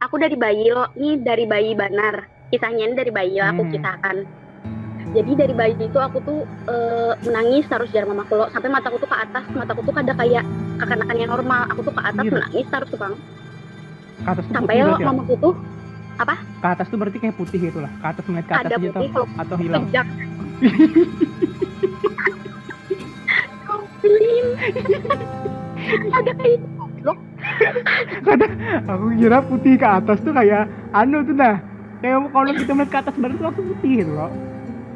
aku 0.00 0.14
dari 0.18 0.36
bayi 0.40 0.66
lo, 0.72 0.90
nih 0.96 1.20
dari 1.22 1.44
bayi 1.46 1.70
banar. 1.76 2.26
Kisahnya 2.50 2.88
ini 2.90 2.94
dari 2.98 3.12
bayi 3.14 3.38
aku 3.38 3.62
Hmm. 3.62 3.72
kisahkan. 3.78 4.16
Jadi 5.10 5.32
dari 5.34 5.54
bayi 5.54 5.74
itu 5.74 5.98
aku 5.98 6.18
tuh 6.20 6.40
eh, 6.68 7.12
menangis 7.22 7.66
terus 7.66 7.90
jar 7.90 8.04
mamaku 8.04 8.36
lo 8.36 8.46
sampai 8.48 8.68
mataku 8.68 8.96
tuh 8.96 9.06
ke 9.06 9.16
atas, 9.16 9.44
mataku 9.50 9.80
tuh 9.82 9.90
kada 9.90 10.12
kayak 10.14 10.44
kekanakan 10.78 11.16
yang 11.16 11.30
normal. 11.30 11.66
Aku 11.68 11.80
tuh 11.82 11.90
ke 11.90 12.00
atas 12.00 12.22
Iya. 12.22 12.32
menangis 12.32 12.66
tuh 12.86 12.98
bang. 12.98 13.14
ke 14.20 14.28
atas 14.28 14.44
tuh 14.44 14.52
Sampai 14.52 14.74
lo 14.76 14.84
berarti 14.86 15.00
ya? 15.00 15.08
mamaku 15.08 15.34
tuh 15.38 15.54
ke 16.60 16.66
atas 16.68 16.86
tuh 16.86 16.98
berarti 17.00 17.18
kayak 17.18 17.32
putih 17.34 17.58
gitu 17.62 17.80
lah 17.80 17.88
ke 17.88 18.06
atas 18.06 18.22
melihat 18.28 18.44
ke 18.44 18.52
atas 18.52 18.60
Ada 18.60 18.68
aja 18.70 18.76
putih, 18.78 19.08
kalau 19.08 19.26
atau 19.34 19.56
hilang 19.56 19.84
sejak 19.88 20.06
Komplain. 23.64 24.44
ada 26.12 26.32
kayak 26.36 26.60
itu. 26.60 27.12
kada 28.20 28.46
aku 28.84 29.06
kira 29.16 29.38
putih 29.40 29.74
ke 29.74 29.88
atas 29.88 30.18
tuh 30.20 30.32
kayak 30.36 30.62
anu 30.92 31.24
tuh 31.24 31.32
nah 31.32 31.56
kayak 31.98 32.28
kalau 32.28 32.52
kita 32.52 32.72
melihat 32.76 32.90
ke 32.92 32.98
atas 33.00 33.14
tuh 33.16 33.40
langsung 33.40 33.66
putih 33.72 33.92
gitu 34.04 34.12
loh 34.12 34.28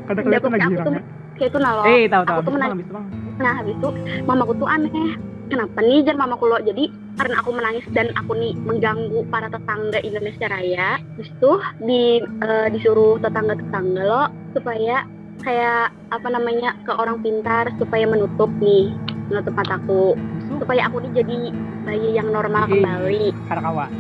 kada 0.05 0.21
kelihatan 0.23 0.51
lagi 0.53 0.63
aku 0.63 0.71
tuh 0.71 0.83
hilangnya 0.85 1.03
kayak 1.35 1.49
itu 1.51 1.59
nah 1.59 1.73
lo. 1.75 1.83
eh 1.85 2.03
tahu 2.07 2.23
tahu 2.23 2.37
aku 2.39 2.43
tuh 2.47 2.53
habis 2.55 2.55
itu 2.55 2.55
menang- 2.55 2.71
bang, 2.71 2.79
habis 2.79 2.87
itu 2.87 2.95
bang 2.95 3.07
Nah 3.35 3.53
habis 3.59 3.75
itu 3.75 3.89
mamaku 4.25 4.53
tuh 4.55 4.69
aneh. 4.71 5.11
Kenapa 5.45 5.79
nih 5.83 5.99
jar 6.07 6.17
mamaku 6.17 6.45
lo? 6.49 6.59
Jadi 6.63 6.85
karena 7.15 7.35
aku 7.39 7.51
menangis 7.53 7.87
dan 7.93 8.07
aku 8.17 8.33
nih 8.33 8.53
mengganggu 8.59 9.21
para 9.29 9.47
tetangga 9.47 9.99
Indonesia 10.01 10.47
Raya. 10.49 10.91
Terus 11.19 11.31
tuh 11.37 11.59
di 11.83 12.03
eh, 12.23 12.69
disuruh 12.71 13.19
tetangga-tetangga 13.19 14.03
lo 14.03 14.25
supaya 14.55 15.05
kayak 15.43 15.93
apa 16.15 16.29
namanya 16.31 16.79
ke 16.87 16.93
orang 16.95 17.19
pintar 17.21 17.69
supaya 17.77 18.07
menutup 18.07 18.49
nih 18.57 18.95
menutup 19.29 19.53
mataku 19.53 20.15
itu 20.15 20.55
supaya 20.63 20.87
aku 20.87 21.03
nih 21.03 21.13
jadi 21.21 21.39
bayi 21.85 22.09
yang 22.15 22.31
normal 22.31 22.65
kembali. 22.65 23.35
karakawa 23.51 23.91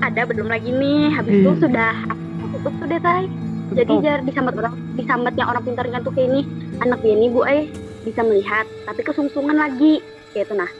Ada 0.00 0.24
belum 0.24 0.48
lagi 0.48 0.70
nih. 0.72 1.12
Habis 1.12 1.34
itu 1.36 1.50
sudah 1.60 1.92
aku 2.08 2.44
tutup 2.56 2.72
tuh 2.80 2.86
deh 2.88 3.00
tay. 3.00 3.28
Jadi 3.70 3.92
Tutup. 3.94 4.02
jar 4.02 4.18
disambat 4.26 4.54
orang 4.58 4.74
disambatnya 4.98 5.44
orang 5.46 5.62
pintar 5.62 5.86
kan 5.86 6.02
tuh 6.02 6.12
kayak 6.14 6.28
ini 6.34 6.40
anak 6.82 6.98
dia 7.06 7.14
nih 7.14 7.30
bu 7.30 7.40
eh 7.46 7.70
bisa 8.02 8.20
melihat 8.24 8.66
tapi 8.88 9.00
kesungsungan 9.06 9.54
lagi 9.54 10.02
kayak 10.34 10.50
itu 10.50 10.54
nah. 10.58 10.70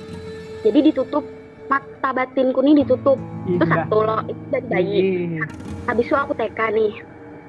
Jadi 0.61 0.79
ditutup 0.93 1.25
mata 1.71 2.11
batinku 2.11 2.61
nih 2.67 2.83
ditutup 2.83 3.17
Ih, 3.47 3.57
itu 3.57 3.65
satu 3.65 4.03
loh 4.03 4.21
itu 4.27 4.43
dari 4.51 4.67
bayi. 4.67 4.99
Ih, 4.99 5.41
Habis 5.87 6.07
itu 6.11 6.17
aku 6.19 6.33
TK 6.35 6.59
nih. 6.75 6.93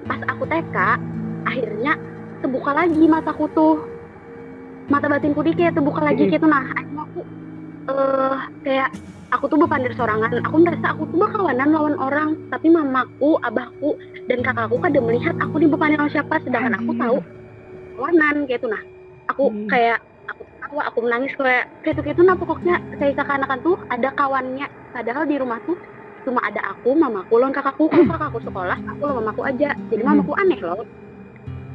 Pas 0.06 0.22
aku 0.30 0.44
TK 0.46 0.78
akhirnya 1.50 1.94
terbuka 2.46 2.72
lagi 2.78 3.04
mataku 3.10 3.46
tuh. 3.52 3.76
Mata 4.88 5.10
batinku 5.10 5.42
nih 5.42 5.58
kayak 5.58 5.74
terbuka 5.74 6.06
lagi 6.06 6.24
Ih. 6.26 6.30
kayak 6.30 6.42
itu 6.46 6.48
nah. 6.48 6.64
Akhirnya 6.70 7.02
aku 7.02 7.20
eh 7.90 8.38
kayak 8.62 8.90
aku 9.32 9.46
tuh 9.48 9.58
berpandar 9.58 9.94
sorangan. 9.98 10.32
Aku 10.46 10.56
merasa 10.60 10.94
aku 10.94 11.04
tuh 11.10 11.18
berkawanan 11.18 11.72
lawan 11.72 11.96
orang, 11.98 12.30
tapi 12.52 12.68
mamaku, 12.68 13.40
abahku, 13.42 13.96
dan 14.32 14.40
kakakku 14.40 14.80
kan 14.80 14.96
udah 14.96 15.04
melihat 15.04 15.36
aku 15.44 15.60
nih 15.60 15.68
berpandar 15.68 16.00
lawan 16.00 16.08
siapa, 16.10 16.36
sedangkan 16.40 16.80
aku 16.80 16.92
tahu 16.96 17.18
kawanan 18.00 18.36
kayak 18.48 18.60
itu 18.64 18.68
nah. 18.72 18.82
Aku 19.28 19.44
Hmm. 19.52 19.68
kayak 19.68 20.00
aku 20.24 20.42
tawa, 20.58 20.82
aku 20.88 21.00
menangis 21.04 21.36
kayak 21.36 21.68
kayak 21.84 21.94
itu 21.94 22.02
kayak 22.02 22.16
itu 22.16 22.24
nah 22.24 22.36
pokoknya 22.40 22.76
kayak 22.96 23.14
seakan-akan 23.20 23.60
tuh 23.60 23.76
ada 23.92 24.10
kawannya. 24.16 24.68
Padahal 24.96 25.24
di 25.28 25.36
rumah 25.36 25.60
tuh 25.68 25.76
cuma 26.22 26.40
ada 26.40 26.62
aku 26.72 26.94
mamaku 26.94 27.34
lawan 27.36 27.52
kakakku 27.52 27.90
kalau 27.90 28.06
kakakku 28.08 28.40
sekolah 28.46 28.78
aku 28.78 29.02
lawan 29.04 29.26
mamaku 29.26 29.42
aja 29.42 29.74
jadi 29.90 30.02
Hmm. 30.06 30.22
mamaku 30.22 30.32
aneh 30.38 30.60
loh 30.62 30.86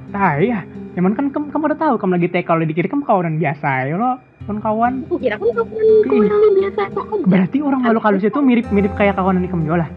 Nah, 0.07 0.39
iya. 0.39 0.63
Cuman 0.95 1.19
kan 1.19 1.35
kamu, 1.35 1.51
kamu 1.51 1.65
udah 1.67 1.79
tahu 1.83 1.95
kamu 1.99 2.13
lagi 2.15 2.29
TK 2.31 2.47
kalau 2.47 2.63
di 2.63 2.73
kiri 2.73 2.87
kamu 2.87 3.03
kawanan 3.05 3.37
biasa 3.37 3.91
ya 3.91 3.99
lo. 3.99 4.23
Kawan 4.47 4.59
kawan. 4.63 4.93
aku 5.11 5.19
kira 5.19 5.35
aku 5.35 5.51
kawan 5.51 5.87
kawan 6.07 6.53
biasa 6.55 6.81
Berarti 7.27 7.59
orang 7.59 7.83
halus 7.83 8.03
halus 8.07 8.23
itu 8.23 8.39
mirip 8.39 8.71
mirip 8.71 8.95
kayak 8.95 9.19
kawanan 9.19 9.43
di 9.43 9.51
kamu 9.51 9.75
lah. 9.75 9.91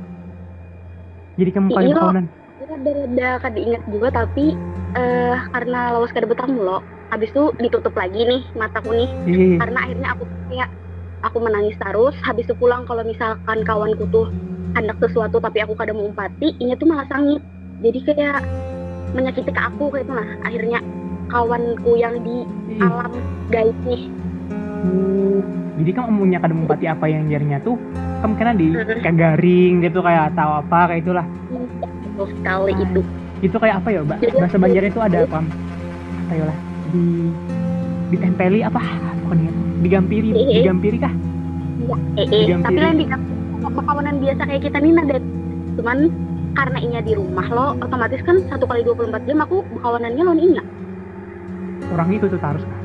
Jadi 1.37 1.49
kamu 1.53 1.67
kalian 1.71 1.93
Iya. 1.93 1.99
kawanan. 2.01 2.25
Rada-rada 2.69 3.29
kada 3.41 3.59
ingat 3.59 3.81
juga 3.89 4.07
tapi 4.13 4.53
eh 4.93 5.37
karena 5.53 5.93
lawas 5.97 6.13
kada 6.13 6.25
bertamu 6.29 6.61
loh 6.61 6.81
habis 7.09 7.33
itu 7.33 7.49
ditutup 7.57 7.93
lagi 7.97 8.21
nih 8.21 8.41
mataku 8.53 8.93
nih. 8.93 9.09
Iya. 9.25 9.57
karena 9.65 9.79
akhirnya 9.81 10.07
aku 10.13 10.23
kayak 10.49 10.69
aku 11.25 11.37
menangis 11.41 11.75
terus 11.81 12.15
habis 12.21 12.45
itu 12.45 12.55
pulang 12.55 12.85
kalau 12.85 13.01
misalkan 13.01 13.65
kawanku 13.65 14.05
tuh 14.13 14.29
hendak 14.77 14.97
sesuatu 15.01 15.41
tapi 15.41 15.65
aku 15.65 15.73
kada 15.73 15.91
mau 15.91 16.05
umpati 16.05 16.53
ini 16.61 16.77
tuh 16.77 16.85
malah 16.85 17.09
sangit. 17.09 17.41
Jadi 17.79 17.99
kayak 18.05 18.43
menyakiti 19.17 19.49
ke 19.49 19.61
aku 19.61 19.89
kayak 19.89 20.05
itu 20.05 20.13
nah 20.13 20.29
akhirnya 20.45 20.79
kawanku 21.33 21.91
yang 21.97 22.21
di 22.21 22.45
Ih. 22.77 22.81
alam 22.85 23.13
gaib 23.49 23.77
nih. 23.89 24.03
Oh, 24.79 25.41
jadi 25.81 25.91
kamu 25.91 26.23
punya 26.23 26.37
kadang 26.39 26.59
mempati 26.63 26.85
apa 26.87 27.05
yang 27.09 27.27
jarinya 27.27 27.59
tuh 27.65 27.75
kamu 28.19 28.33
kena 28.35 28.53
di 28.55 28.67
kayak 29.03 29.15
garing 29.15 29.73
gitu 29.83 29.99
kayak 30.03 30.31
atau 30.35 30.63
apa 30.63 30.79
kayak 30.91 31.01
itulah 31.03 31.25
sekali 32.27 32.73
itu. 32.75 33.01
Itu 33.39 33.55
kayak 33.55 33.79
apa 33.83 33.89
ya 33.95 33.99
mbak? 34.03 34.19
Bahasa 34.35 34.57
Banjarnya 34.59 34.91
itu 34.91 35.01
ada 35.01 35.17
apa 35.23 35.37
apa? 35.39 36.33
Ya 36.35 36.43
lah 36.45 36.57
di 36.91 37.03
ditempeli 38.09 38.59
apa? 38.65 38.81
Pokoknya 39.23 39.51
digampiri 39.79 40.29
Iya. 40.33 40.65
digampiri 40.65 40.97
kah? 40.99 41.13
Eh, 42.17 42.25
eh. 42.25 42.27
Digampiri. 42.27 42.65
tapi 42.65 42.79
lain 42.81 42.97
di 42.99 43.05
sama 43.59 43.81
kawanan 43.83 44.15
biasa 44.19 44.41
kayak 44.47 44.61
kita 44.65 44.77
nih 44.79 44.91
Nadet 44.95 45.23
cuman 45.79 45.97
karena 46.57 46.79
Inya 46.81 47.01
di 47.05 47.13
rumah 47.15 47.47
lo 47.47 47.67
otomatis 47.79 48.19
kan 48.25 48.41
satu 48.49 48.65
kali 48.67 48.81
24 48.83 49.23
jam 49.29 49.39
aku 49.39 49.63
kawanannya 49.79 50.23
lawan 50.25 50.41
Inya. 50.41 50.63
Orang 51.93 52.09
itu 52.11 52.25
tuh 52.27 52.41
harus 52.41 52.63
kah? 52.65 52.79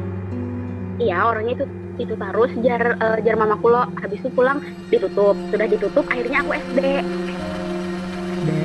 Iya 1.02 1.26
orangnya 1.26 1.58
itu 1.58 1.66
itu 1.94 2.14
terus 2.14 2.50
jar 2.62 2.98
eh, 2.98 3.18
jar 3.22 3.36
mamaku 3.38 3.66
lo 3.70 3.86
habis 3.98 4.18
itu 4.22 4.30
pulang 4.30 4.62
ditutup. 4.90 5.34
Sudah 5.50 5.66
ditutup 5.66 6.04
akhirnya 6.06 6.42
aku 6.44 6.50
SD 6.54 6.78
Dek. 6.84 7.04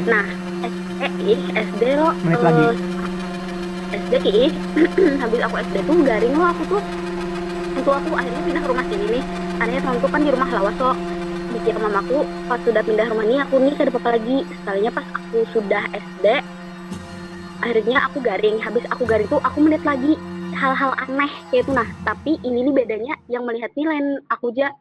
Nah, 0.09 0.25
eh 0.99 1.11
ih 1.25 1.41
SD 1.51 1.83
lo 1.95 2.09
Menit 2.21 2.39
eh, 2.39 2.43
lagi. 2.43 2.65
SD 3.89 4.13
ih 4.25 4.51
habis 5.17 5.39
aku 5.41 5.55
SD 5.61 5.75
tuh 5.83 5.97
garing 6.03 6.33
lo 6.33 6.45
aku 6.47 6.63
tuh 6.67 6.81
itu 7.69 7.89
aku 7.89 8.09
akhirnya 8.11 8.41
pindah 8.43 8.61
ke 8.61 8.69
rumah 8.69 8.85
sini 8.85 9.05
nih. 9.09 9.23
Akhirnya 9.57 9.81
temanku 9.81 10.07
kan 10.07 10.21
di 10.21 10.29
rumah 10.29 10.49
lawas 10.51 10.75
lo 10.77 10.91
dikira 11.49 11.79
mamaku 11.79 12.17
pas 12.45 12.59
sudah 12.61 12.83
pindah 12.83 13.07
rumah 13.07 13.25
ini 13.25 13.37
aku 13.39 13.55
nih 13.57 13.73
ada 13.73 13.91
apa 13.91 14.09
lagi. 14.11 14.37
Sekalinya 14.55 14.91
pas 14.91 15.05
aku 15.15 15.37
sudah 15.49 15.83
SD 15.89 16.25
akhirnya 17.59 17.97
aku 18.05 18.17
garing. 18.19 18.57
Habis 18.59 18.83
aku 18.89 19.03
garing 19.03 19.27
tuh 19.27 19.39
aku 19.39 19.57
melihat 19.59 19.85
lagi 19.87 20.13
hal-hal 20.51 20.91
aneh 20.99 21.31
kayak 21.49 21.63
itu 21.63 21.71
nah 21.71 21.87
tapi 22.03 22.35
ini 22.43 22.67
nih 22.67 22.73
bedanya 22.75 23.15
yang 23.31 23.47
melihat 23.47 23.71
nih 23.73 23.87
lain 23.87 24.19
aku 24.27 24.51
aja 24.51 24.75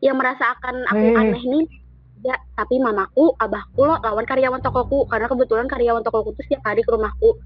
yang 0.00 0.16
merasa 0.16 0.56
akan 0.56 0.88
aku 0.88 1.04
Eh. 1.04 1.20
aneh 1.20 1.42
nih 1.44 1.64
ya 2.24 2.36
tapi 2.58 2.80
mamaku 2.82 3.34
abahku 3.38 3.80
lo 3.86 3.96
lawan 4.02 4.26
karyawan 4.26 4.62
tokoku. 4.62 5.06
Karena 5.06 5.26
kebetulan 5.30 5.66
karyawan 5.70 6.02
tokoku 6.02 6.34
tuh 6.34 6.42
setiap 6.46 6.62
hari 6.66 6.82
ke 6.82 6.90
rumahku. 6.90 7.38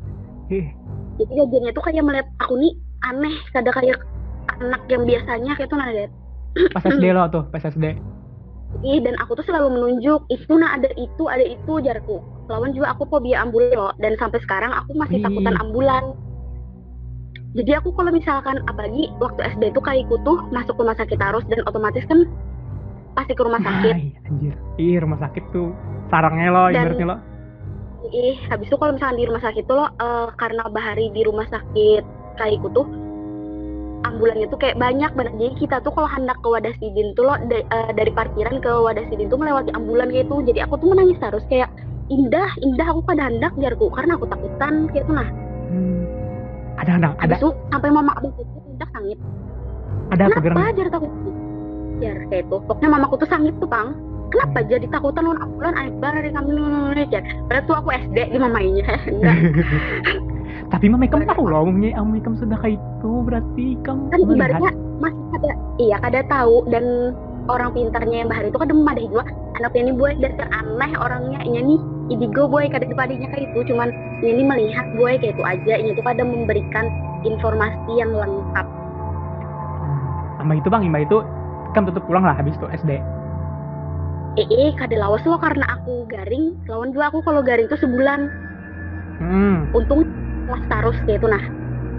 Ih, 0.52 0.68
jadi 1.20 1.46
jadinya 1.46 1.70
tuh 1.72 1.82
kayak 1.84 2.04
melihat 2.04 2.28
aku 2.40 2.54
nih 2.60 2.72
aneh. 3.04 3.34
Kada 3.52 3.70
kayak 3.72 3.98
anak 4.60 4.82
yang 4.88 5.02
biasanya 5.08 5.52
kayak 5.56 5.68
itu 5.70 5.76
nah 5.76 5.90
Dad. 5.90 6.10
pas 6.76 6.84
SD 6.84 7.04
lo 7.16 7.24
tuh 7.32 7.48
pas 7.48 7.64
SD 7.64 7.96
Ih, 8.80 9.04
dan 9.04 9.16
aku 9.20 9.36
tuh 9.36 9.44
selalu 9.44 9.76
menunjuk 9.76 10.24
itu 10.32 10.52
nah 10.56 10.80
ada 10.80 10.88
itu 10.96 11.28
ada 11.28 11.44
itu 11.44 11.72
jarku. 11.84 12.24
Lawan 12.48 12.72
juga 12.72 12.96
aku 12.96 13.04
fobia 13.04 13.44
ambulan 13.44 13.76
loh 13.76 13.92
dan 14.00 14.16
sampai 14.16 14.40
sekarang 14.40 14.72
aku 14.72 14.96
masih 14.96 15.20
Ih. 15.20 15.24
takutan 15.28 15.60
ambulan. 15.60 16.16
Jadi 17.52 17.76
aku 17.76 17.92
kalau 17.92 18.08
misalkan 18.16 18.64
apalagi 18.64 19.12
waktu 19.20 19.44
SD 19.44 19.76
tuh 19.76 19.84
kayak 19.84 20.08
tuh 20.24 20.40
masuk 20.48 20.80
rumah 20.80 20.96
sakit 20.96 21.20
terus 21.20 21.44
dan 21.52 21.60
otomatis 21.68 22.00
kan 22.08 22.24
pasti 23.12 23.32
ke 23.36 23.42
rumah 23.44 23.60
sakit. 23.60 23.94
Ay, 23.94 24.12
anjir. 24.28 24.54
Ih 24.80 24.96
rumah 25.00 25.18
sakit 25.20 25.44
tuh 25.52 25.72
sarangnya 26.08 26.48
lo 26.52 26.62
Dan- 26.68 26.74
ibaratnya 26.92 27.06
lo. 27.06 27.16
Ih 28.12 28.36
habis 28.50 28.66
itu 28.66 28.76
kalau 28.76 28.92
misalkan 28.98 29.16
di 29.20 29.26
rumah 29.30 29.42
sakit 29.42 29.64
tuh 29.64 29.76
lo 29.78 29.86
eh, 29.88 30.28
karena 30.36 30.62
bahari 30.68 31.06
di 31.14 31.22
rumah 31.22 31.46
sakit 31.48 32.02
kayak 32.40 32.64
tuh 32.74 32.86
ambulannya 34.02 34.46
tuh 34.50 34.58
kayak 34.58 34.76
banyak 34.76 35.10
banget. 35.14 35.34
Jadi 35.38 35.54
kita 35.62 35.76
tuh 35.86 35.92
kalau 35.94 36.10
hendak 36.10 36.36
ke 36.42 36.48
wadah 36.50 36.74
sidin 36.82 37.14
tuh 37.14 37.24
lo 37.30 37.34
da- 37.46 37.66
eh, 37.66 37.90
dari 37.94 38.10
parkiran 38.10 38.58
ke 38.58 38.72
wadah 38.72 39.04
sidin 39.08 39.30
tuh 39.30 39.38
melewati 39.38 39.70
ambulan 39.72 40.10
gitu. 40.10 40.42
Jadi 40.42 40.58
aku 40.64 40.74
tuh 40.82 40.88
menangis 40.90 41.16
terus 41.22 41.46
kayak 41.46 41.70
indah 42.10 42.50
indah 42.60 42.86
aku 42.92 43.00
pada 43.06 43.30
hendak 43.30 43.52
jarku 43.56 43.88
karena 43.88 44.18
aku 44.18 44.26
takutan 44.28 44.90
kayak 44.92 45.04
tuh 45.08 45.14
nah. 45.16 45.28
Hmm. 45.72 46.04
ada 46.76 46.98
ada 47.00 47.08
ada. 47.16 47.34
itu 47.40 47.48
sampai 47.72 47.88
mama 47.88 48.12
abis 48.20 48.32
itu 48.36 48.58
indah 48.68 48.88
sangit 48.92 49.18
ada 50.12 50.22
apa 50.28 50.38
kenapa 50.40 50.60
geran 50.60 50.76
jar 50.76 50.88
takut 50.92 51.10
jar 52.02 52.18
kayak 52.28 52.44
itu 52.50 52.56
pokoknya 52.66 52.88
mamaku 52.90 53.14
tuh 53.22 53.28
sangit 53.30 53.54
tuh 53.62 53.70
pang 53.70 53.94
kenapa 54.34 54.58
jadi 54.66 54.86
takutan 54.90 55.22
lawan 55.28 55.40
ambulan 55.44 55.74
banget 56.00 56.18
dari 56.18 56.30
kami 56.34 56.52
jar 57.12 57.22
padahal 57.46 57.64
tuh 57.68 57.76
aku 57.78 57.88
SD 57.94 58.16
di 58.34 58.38
mamainya 58.40 58.86
enggak 59.06 59.36
tapi 60.72 60.88
mami 60.88 61.06
kamu 61.06 61.28
tahu 61.28 61.52
loh 61.52 61.68
mami 61.68 61.92
kamu 62.24 62.36
sudah 62.40 62.58
kayak 62.64 62.80
itu 62.80 63.12
berarti 63.28 63.66
kamu 63.84 64.02
kan 64.08 64.18
melihat 64.24 64.36
ibaratnya 64.58 64.72
masih 65.04 65.24
ada 65.36 65.52
iya 65.76 65.96
kada 66.00 66.20
tahu 66.32 66.64
dan 66.72 67.12
orang 67.50 67.70
pintarnya 67.76 68.16
yang 68.24 68.28
bahari 68.32 68.48
itu 68.48 68.58
kan 68.58 68.70
ada 68.72 69.02
juga 69.04 69.24
anaknya 69.60 69.80
ini 69.84 69.92
boy 69.92 70.12
dasar 70.16 70.48
aneh 70.48 70.92
orangnya 70.96 71.40
ini 71.44 71.58
nih 71.60 71.80
indigo 72.08 72.48
boy 72.48 72.64
kada 72.72 72.88
dipadinya 72.88 73.28
kayak 73.34 73.52
itu 73.52 73.68
cuman 73.68 73.92
ini 74.24 74.42
melihat 74.46 74.86
boy 74.96 75.18
kayak 75.20 75.36
itu 75.36 75.42
aja 75.44 75.74
ini 75.76 75.90
tuh 75.92 76.04
kada 76.06 76.24
memberikan 76.24 76.88
informasi 77.26 77.92
yang 77.98 78.10
lengkap 78.16 78.66
sama 80.40 80.52
itu 80.56 80.68
bang 80.72 80.82
Imba 80.88 81.04
itu 81.04 81.18
kan 81.72 81.88
tutup 81.88 82.04
pulang 82.04 82.24
lah 82.24 82.36
habis 82.36 82.54
itu 82.56 82.66
SD 82.72 83.00
eh, 84.40 84.48
eh 84.48 84.72
kada 84.80 84.96
lawas 84.96 85.20
lo 85.28 85.36
karena 85.36 85.64
aku 85.76 86.08
garing. 86.08 86.56
Lawan 86.64 86.96
juga 86.96 87.12
aku 87.12 87.20
kalau 87.24 87.44
garing 87.44 87.68
tuh 87.68 87.80
sebulan. 87.80 88.32
Hmm. 89.22 89.70
untung 89.70 90.02
kelas 90.48 90.96
kayak 91.06 91.20
itu 91.20 91.28
nah. 91.28 91.44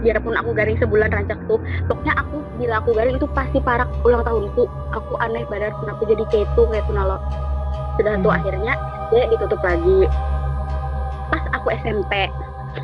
Biarpun 0.04 0.36
aku 0.36 0.52
garing 0.52 0.76
sebulan 0.82 1.16
rancak 1.16 1.40
tuh 1.48 1.56
pokoknya 1.88 2.12
aku 2.20 2.44
bila 2.60 2.84
aku 2.84 2.92
garing 2.92 3.16
itu 3.16 3.28
pasti 3.32 3.62
parak 3.62 3.88
ulang 4.04 4.26
tahunku. 4.26 4.66
Aku 4.98 5.14
aneh 5.22 5.46
badan 5.48 5.72
kenapa 5.78 6.02
jadi 6.04 6.24
kayak 6.28 6.50
itu 6.52 6.62
kayak 6.68 6.84
itu 6.84 6.92
nah 6.92 7.06
lo. 7.06 7.18
Sudah 7.96 8.18
tuh 8.20 8.32
Hmm. 8.34 8.40
akhirnya 8.42 8.74
dia 9.14 9.24
ditutup 9.30 9.62
lagi. 9.62 10.10
Pas 11.30 11.44
aku 11.54 11.68
SMP 11.86 12.28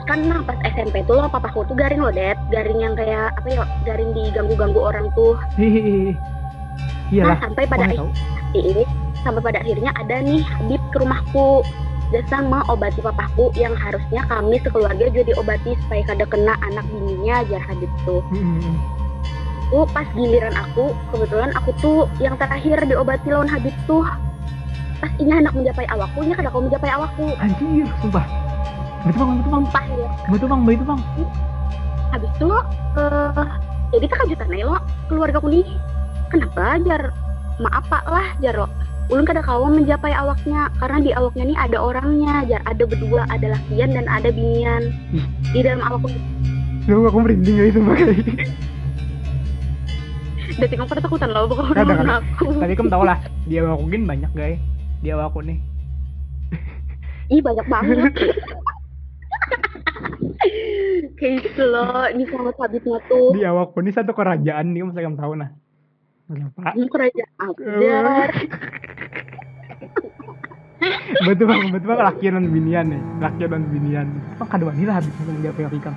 kan 0.05 0.22
nah 0.29 0.46
pas 0.46 0.53
SMP 0.62 1.01
tuh 1.10 1.17
lo 1.17 1.25
papaku 1.25 1.65
tuh 1.65 1.74
garing 1.74 1.98
loh 1.98 2.13
det 2.13 2.38
garing 2.53 2.77
yang 2.77 2.93
kayak 2.93 3.34
apa 3.34 3.48
ya 3.50 3.65
garing 3.89 4.13
diganggu-ganggu 4.13 4.77
orang 4.77 5.10
tuh 5.17 5.34
Hihihi. 7.09 7.25
nah 7.25 7.33
iyalah 7.33 7.37
sampai 7.41 7.63
pada 7.65 7.85
tahu. 7.89 8.09
ini 8.53 8.83
sampai 9.25 9.41
pada 9.43 9.57
akhirnya 9.59 9.91
ada 9.97 10.15
nih 10.21 10.41
Habib 10.45 10.81
ke 10.93 10.97
rumahku. 11.01 11.49
Sama 12.25 12.65
obati 12.65 13.05
papaku 13.05 13.53
yang 13.53 13.77
harusnya 13.77 14.25
kami 14.25 14.57
sekeluarga 14.65 15.13
juga 15.13 15.29
diobati 15.29 15.77
supaya 15.85 16.01
kada 16.09 16.25
kena 16.25 16.57
anak 16.65 16.81
bininya 16.89 17.45
ajar 17.45 17.61
Habib 17.69 17.91
tuh 18.01 18.25
Hmm. 18.33 18.81
tuh 19.69 19.85
pas 19.93 20.09
giliran 20.17 20.57
aku 20.57 20.89
kebetulan 21.13 21.53
aku 21.53 21.69
tuh 21.77 22.09
yang 22.17 22.33
terakhir 22.41 22.81
diobati 22.89 23.29
lawan 23.29 23.45
Habib 23.45 23.73
tuh. 23.85 24.01
Pas 24.97 25.13
ini 25.21 25.31
anak 25.37 25.53
mencapai 25.53 25.85
awakku 25.93 26.25
ini 26.25 26.33
kada 26.33 26.49
kau 26.49 26.65
mencapai 26.65 26.89
awakku. 26.89 27.29
Anjir 27.37 27.85
sumpah. 28.01 28.25
Betul 29.05 29.21
bang 29.21 29.29
betul 29.37 29.51
bang 29.53 29.63
sumpah 29.69 29.83
ya 29.85 30.09
betul 30.33 30.47
bang 30.49 30.61
betul 30.65 30.85
bang 30.89 31.01
habis 32.09 32.29
itu 32.35 32.49
eh 32.97 33.47
jadi 33.93 34.05
kejutan 34.05 34.47
nih 34.49 34.65
lo 34.65 34.77
keluarga 35.07 35.37
nih 35.45 35.65
kenapa? 36.29 36.79
Jar 36.86 37.13
maaf 37.59 37.83
pak. 37.89 38.05
Lah 38.07 38.33
jar 38.39 38.55
lo 38.55 38.67
ulun 39.09 39.25
kada 39.25 39.41
kawan 39.41 39.81
mencapai 39.81 40.13
awaknya. 40.13 40.69
Karena 40.77 40.98
di 41.01 41.12
awaknya 41.13 41.43
nih 41.50 41.57
ada 41.57 41.77
orangnya 41.81 42.33
jar. 42.45 42.62
Ada 42.69 42.83
berdua 42.86 43.25
ada 43.27 43.57
lakian 43.57 43.98
dan 43.98 44.05
ada 44.05 44.29
binian. 44.29 44.93
Ih. 45.13 45.25
di 45.50 45.65
dalam 45.65 45.81
awakku 45.81 46.13
lu 46.89 47.05
aku 47.05 47.21
merinding 47.21 47.53
ya 47.53 47.65
itu 47.69 47.79
pakai 47.86 48.17
dan 50.59 50.67
tinggal 50.67 50.89
pada 50.91 51.00
takutan 51.05 51.29
lo 51.31 51.48
bukan 51.48 51.71
kada. 51.71 52.19
aku. 52.19 52.59
Tapi 52.59 52.74
kamu 52.75 52.91
tau 52.91 53.05
lah 53.07 53.21
dia 53.48 53.63
aku 53.63 53.88
gin 53.88 54.03
banyak 54.03 54.27
guys. 54.36 54.59
Dia 55.00 55.15
aku 55.15 55.39
nih. 55.39 55.55
Ih 57.38 57.39
banyak 57.39 57.63
banget. 57.69 58.12
Kayak 61.19 61.48
gitu 61.48 61.63
loh 61.63 62.12
ini 62.12 62.27
sama 62.27 62.51
sabitnya 62.59 63.00
tuh. 63.07 63.31
Di 63.31 63.48
awakku 63.48 63.79
nih 63.79 63.95
satu 63.95 64.12
kerajaan 64.12 64.75
nih 64.75 64.83
masa 64.83 65.00
kamu 65.00 65.15
tahu 65.15 65.33
nah 65.39 65.55
Hmm, 66.29 66.86
kerajaan 66.93 67.50
jar 67.81 68.29
betul 71.25 71.45
bang 71.50 71.62
betul 71.74 71.88
bang. 71.89 72.00
Lakian 72.05 72.33
dan 72.38 72.45
binian 72.53 72.86
nih. 72.93 73.01
Lakian 73.17 73.50
dan 73.50 73.63
binian. 73.74 74.07
Bang 74.38 74.50
kadang 74.53 74.69
lah 74.77 74.95
habis 75.01 75.13
dia 75.41 75.50
apa 75.50 75.74
ikan 75.74 75.95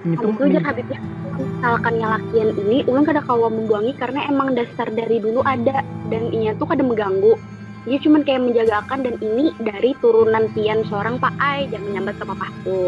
ini 0.00 0.16
tuh 0.16 0.32
Habis 0.32 0.42
itu 0.42 0.44
jar 0.58 0.64
habisnya 0.64 0.98
misalkan 1.38 1.94
yang 2.02 2.10
lakian 2.18 2.50
ini 2.66 2.78
ulun 2.90 3.04
kada 3.06 3.22
kawa 3.22 3.46
membuangi 3.46 3.92
karena 3.94 4.26
emang 4.26 4.58
dasar 4.58 4.90
dari 4.90 5.22
dulu 5.22 5.46
ada. 5.46 5.86
Dan 6.10 6.34
inya 6.34 6.50
tuh 6.58 6.66
kada 6.66 6.82
mengganggu. 6.82 7.38
Dia 7.86 8.02
cuman 8.02 8.26
kayak 8.26 8.42
menjagakan 8.42 8.98
dan 9.06 9.14
ini 9.22 9.54
dari 9.62 9.94
turunan 10.02 10.50
pian 10.50 10.82
seorang 10.90 11.22
Pak 11.22 11.34
Ai 11.38 11.70
jangan 11.70 11.94
menyambat 11.94 12.18
ke 12.18 12.24
papaku. 12.26 12.82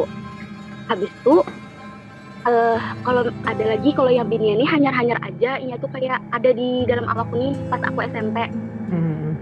Habis 0.91 1.15
itu 1.15 1.37
eh 2.43 2.81
kalau 3.07 3.23
ada 3.47 3.65
lagi 3.65 3.91
kalau 3.95 4.11
yang 4.11 4.27
bini 4.27 4.59
ini 4.59 4.67
hanyar-hanyar 4.67 5.19
aja. 5.23 5.63
Ini 5.63 5.79
tuh 5.79 5.91
kayak 5.95 6.19
ada 6.35 6.51
di 6.51 6.83
dalam 6.91 7.07
awakku 7.07 7.39
nih 7.39 7.53
pas 7.71 7.83
aku 7.83 8.03
SMP 8.03 8.39
Hmm. 8.93 9.33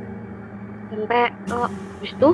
SMP 0.95 1.13
oh, 1.51 1.67
habis 1.67 2.13
itu 2.15 2.31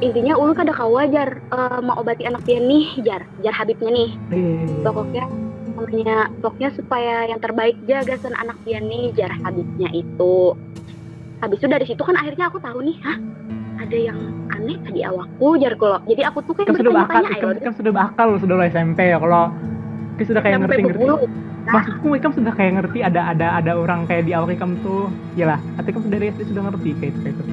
intinya 0.00 0.32
ulu 0.36 0.56
kada 0.56 0.72
kau 0.72 0.96
wajar 0.96 1.40
eh, 1.40 1.80
mau 1.84 2.00
obati 2.00 2.24
anak 2.24 2.44
pian 2.48 2.64
nih 2.64 3.04
jar. 3.04 3.26
Jar 3.44 3.54
habibnya 3.56 3.90
nih. 3.92 4.10
Eh, 4.32 4.80
pokoknya 4.80 5.24
pokoknya 5.76 6.16
pokoknya 6.40 6.68
supaya 6.74 7.28
yang 7.28 7.40
terbaik 7.42 7.76
jaga 7.84 8.16
sen 8.16 8.32
anak 8.38 8.56
pian 8.64 8.88
nih 8.88 9.12
jar 9.12 9.32
habibnya 9.44 9.92
itu. 9.92 10.56
Habis 11.38 11.58
itu 11.60 11.68
dari 11.70 11.86
situ 11.86 12.02
kan 12.02 12.16
akhirnya 12.16 12.50
aku 12.50 12.58
tahu 12.58 12.80
nih 12.82 12.96
hah? 13.04 13.18
Ada 13.78 13.98
yang 14.10 14.18
aneh 14.50 14.78
di 14.90 15.06
awakku 15.06 15.54
jar 15.62 15.78
kalau 15.78 16.02
jadi 16.08 16.32
aku 16.32 16.42
tuh 16.42 16.52
kayak 16.58 16.74
Ikam 16.74 16.78
sudah 16.82 16.94
bakal, 16.98 17.22
ayo 17.30 17.48
Ikam 17.62 17.74
sudah 17.78 17.92
bakal 17.94 18.28
sudah 18.42 18.56
SMP 18.66 18.98
ya 19.14 19.22
kalau 19.22 19.54
Ikam 20.18 20.26
sudah 20.26 20.42
kayak 20.42 20.56
ngerti-ngerti. 20.60 21.06
Maksudku 21.64 22.06
Ikam 22.12 22.32
sudah 22.32 22.52
kayak 22.52 22.72
ngerti 22.74 22.98
ada 23.00 23.20
ada 23.28 23.46
ada 23.54 23.72
orang 23.72 24.02
kayak 24.04 24.24
di 24.24 24.32
awal 24.32 24.50
Ikam 24.50 24.74
tuh, 24.80 25.06
iyalah. 25.32 25.62
Atau 25.76 25.88
Ikam 25.90 26.02
dari 26.08 26.28
SD 26.28 26.50
sudah 26.50 26.62
ngerti 26.66 26.90
kayak 26.92 27.10
itu 27.12 27.20
kayak 27.22 27.36
itu. 27.36 27.44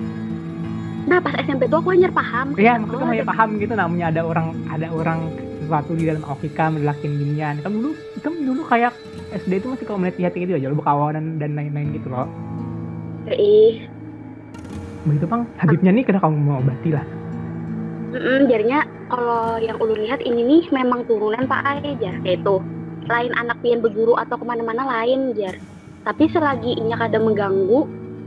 nah 1.06 1.22
pas 1.22 1.38
SMP 1.38 1.70
tuh 1.70 1.78
aku 1.78 1.94
hanya 1.94 2.10
paham 2.10 2.58
Iya, 2.58 2.74
Oh, 2.74 2.78
maksudnya 2.82 3.06
kayak 3.06 3.22
ada- 3.22 3.30
paham 3.30 3.50
gitu 3.62 3.74
namanya 3.76 4.06
ada 4.10 4.22
orang 4.26 4.48
ada 4.66 4.88
orang 4.90 5.20
sesuatu 5.56 5.94
di 5.94 6.04
dalam 6.04 6.26
awal 6.26 6.42
Ikam 6.42 6.72
lelakin 6.76 7.12
ginian. 7.14 7.56
Ikam 7.62 7.74
dulu 7.76 7.90
Ikam 8.18 8.34
dulu 8.42 8.62
kayak 8.66 8.92
SD 9.32 9.52
itu 9.56 9.68
masih 9.70 9.86
kalau 9.86 10.02
melihat 10.02 10.18
hati 10.26 10.38
gitu 10.42 10.58
aja 10.58 10.66
lo 10.66 10.76
berkawan 10.76 11.14
dan 11.14 11.26
dan 11.38 11.52
lain-lain 11.54 11.94
gitu 11.94 12.10
loh. 12.10 12.26
ih 13.28 13.86
Begitu 15.06 15.26
bang, 15.28 15.46
Habibnya 15.56 15.92
nih 15.92 16.04
kena 16.04 16.18
kamu 16.18 16.38
mau 16.40 16.58
obati 16.58 16.90
lah. 16.90 17.06
Mm-mm, 18.16 18.48
jadinya 18.48 18.80
kalau 19.12 19.60
yang 19.60 19.76
ulu 19.84 19.94
lihat 20.00 20.24
ini 20.24 20.42
nih 20.48 20.64
memang 20.72 21.04
turunan 21.04 21.44
Pak 21.52 21.62
Ai 21.68 22.00
jar. 22.00 22.16
Itu 22.24 22.64
lain 23.12 23.32
anak 23.36 23.60
pian 23.62 23.84
berguru 23.84 24.16
atau 24.16 24.40
ke 24.40 24.46
mana-mana 24.48 24.88
lain 24.88 25.36
jar. 25.36 25.56
Tapi 26.08 26.32
selagi 26.32 26.80
inya 26.80 26.96
kada 26.96 27.20
mengganggu 27.20 27.80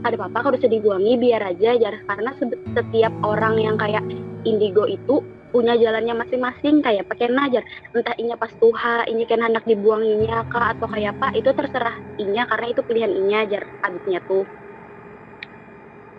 ada 0.05 0.15
apa-apa 0.15 0.37
kalau 0.45 0.55
bisa 0.61 0.69
diguangi 0.69 1.17
biar 1.17 1.41
aja 1.41 1.73
jar. 1.81 1.95
Karena 2.05 2.31
se- 2.37 2.61
setiap 2.77 3.13
orang 3.25 3.57
yang 3.57 3.75
kayak 3.81 4.05
indigo 4.45 4.85
itu 4.85 5.25
punya 5.49 5.73
jalannya 5.73 6.13
masing-masing 6.13 6.85
kayak 6.85 7.09
pakai 7.09 7.33
najar 7.33 7.65
entah 7.97 8.13
inya 8.21 8.37
pas 8.37 8.53
tuha 8.61 9.01
inya 9.09 9.25
kan 9.25 9.41
hendak 9.41 9.65
dibuanginya 9.65 10.45
kah 10.45 10.77
atau 10.77 10.85
kayak 10.85 11.17
apa 11.17 11.33
itu 11.33 11.49
terserah 11.57 11.97
inya 12.21 12.45
karena 12.45 12.65
itu 12.69 12.81
pilihan 12.85 13.09
inya 13.09 13.39
jar 13.49 13.63
abisnya 13.81 14.21
tuh. 14.29 14.45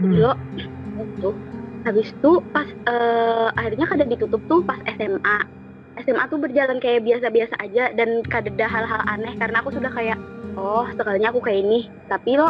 Hmm. 0.01 0.17
lo 0.19 0.33
itu 0.99 1.31
habis 1.85 2.13
itu 2.13 2.33
pas 2.53 2.69
eh, 2.69 3.49
akhirnya 3.57 3.87
kada 3.89 4.05
ditutup 4.05 4.43
tuh 4.47 4.61
pas 4.65 4.79
SMA 4.85 5.39
SMA 6.01 6.25
tuh 6.33 6.39
berjalan 6.41 6.79
kayak 6.81 7.05
biasa-biasa 7.05 7.55
aja 7.61 7.93
dan 7.93 8.25
kada 8.25 8.49
ada 8.57 8.67
hal-hal 8.67 9.03
aneh 9.11 9.35
karena 9.37 9.61
aku 9.61 9.71
sudah 9.75 9.91
kayak 9.93 10.17
oh 10.57 10.87
sekalinya 10.97 11.29
aku 11.33 11.41
kayak 11.45 11.61
ini. 11.67 11.91
Tapi 12.09 12.41
lo 12.41 12.49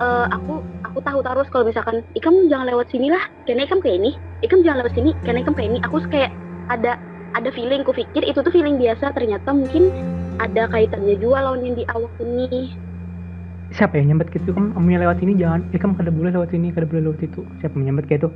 eh, 0.00 0.26
aku 0.30 0.60
aku 0.84 0.98
tahu 1.00 1.18
terus 1.24 1.48
kalau 1.48 1.64
misalkan 1.68 2.04
ikam 2.18 2.34
jangan 2.52 2.66
lewat 2.68 2.86
sini 2.92 3.08
lah. 3.08 3.24
Karena 3.48 3.64
ikam 3.64 3.80
kayak 3.80 3.96
ini? 4.04 4.10
Ikam 4.44 4.60
jangan 4.64 4.84
lewat 4.84 4.94
sini. 4.96 5.10
Karena 5.24 5.38
ikam 5.44 5.54
kayak 5.56 5.68
ini? 5.72 5.78
Aku 5.86 5.96
kayak 6.10 6.32
ada 6.68 6.92
ada 7.38 7.50
feeling. 7.54 7.82
Ku 7.86 7.92
pikir 7.94 8.26
itu 8.26 8.38
tuh 8.42 8.52
feeling 8.52 8.76
biasa. 8.76 9.14
Ternyata 9.16 9.48
mungkin 9.54 9.88
ada 10.40 10.68
kaitannya 10.68 11.16
juga 11.20 11.44
lawan 11.44 11.64
yang 11.64 11.76
di 11.76 11.84
awal 11.88 12.10
ini. 12.20 12.72
Siapa 13.70 14.02
yang 14.02 14.16
nyambet 14.18 14.34
gitu 14.34 14.50
kamu 14.50 14.98
lewat 14.98 15.22
sini 15.22 15.38
jangan, 15.38 15.62
Ikam 15.70 15.94
kada 15.94 16.10
boleh 16.10 16.34
lewat 16.34 16.50
sini, 16.50 16.74
kada 16.74 16.90
boleh 16.90 17.06
lewat 17.06 17.22
itu. 17.22 17.46
Siapa 17.62 17.78
yang 17.78 17.94
nyambet 17.94 18.10
kayak 18.10 18.26
itu? 18.26 18.30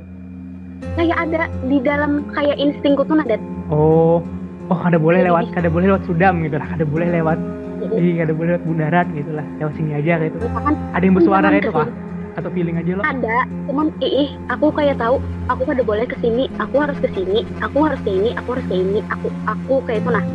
Kayak 0.95 1.17
ada 1.17 1.47
di 1.67 1.77
dalam 1.83 2.27
kayak 2.31 2.57
instingku 2.59 3.03
tuh 3.07 3.17
ada 3.19 3.37
Oh, 3.71 4.21
oh 4.69 4.77
kada 4.77 5.01
boleh 5.01 5.25
Jadi 5.25 5.27
lewat, 5.31 5.43
kada 5.57 5.69
boleh 5.73 5.85
lewat 5.89 6.03
Sudam 6.05 6.45
gitu 6.45 6.61
lah, 6.61 6.67
kada 6.69 6.85
boleh 6.85 7.07
lewat, 7.09 7.37
jadi 7.81 8.05
ih 8.05 8.15
kada 8.21 8.33
boleh 8.37 8.49
lewat 8.53 8.63
Bundarat 8.69 9.07
gitu 9.17 9.31
lah, 9.33 9.45
lewat 9.57 9.73
sini 9.73 9.91
aja 9.97 10.21
kayak 10.21 10.31
itu. 10.33 10.37
misalkan 10.37 10.75
Ada 10.93 11.03
yang 11.03 11.15
bersuara 11.17 11.47
kayak 11.49 11.63
itu 11.65 11.71
ke 11.73 11.77
kah? 11.81 11.89
Atau 12.35 12.49
feeling 12.51 12.75
aja 12.75 12.91
lo? 12.99 13.03
ada 13.07 13.37
cuman 13.71 13.87
ih 14.03 14.29
aku 14.51 14.67
kayak 14.75 14.99
tahu 14.99 15.23
aku 15.47 15.61
kada 15.71 15.83
boleh 15.87 16.03
ke 16.03 16.19
sini 16.19 16.51
aku 16.59 16.75
harus 16.83 16.97
ke 16.99 17.07
sini 17.15 17.47
aku 17.63 17.77
harus 17.79 17.99
ke 18.03 18.11
ini 18.11 18.35
aku 18.35 18.59
harus 18.59 18.65
ke 18.67 18.75
ini 18.75 18.99
aku 19.07 19.27
aku 19.47 19.73
kayak 19.87 20.03
itu 20.03 20.11
nah 20.11 20.25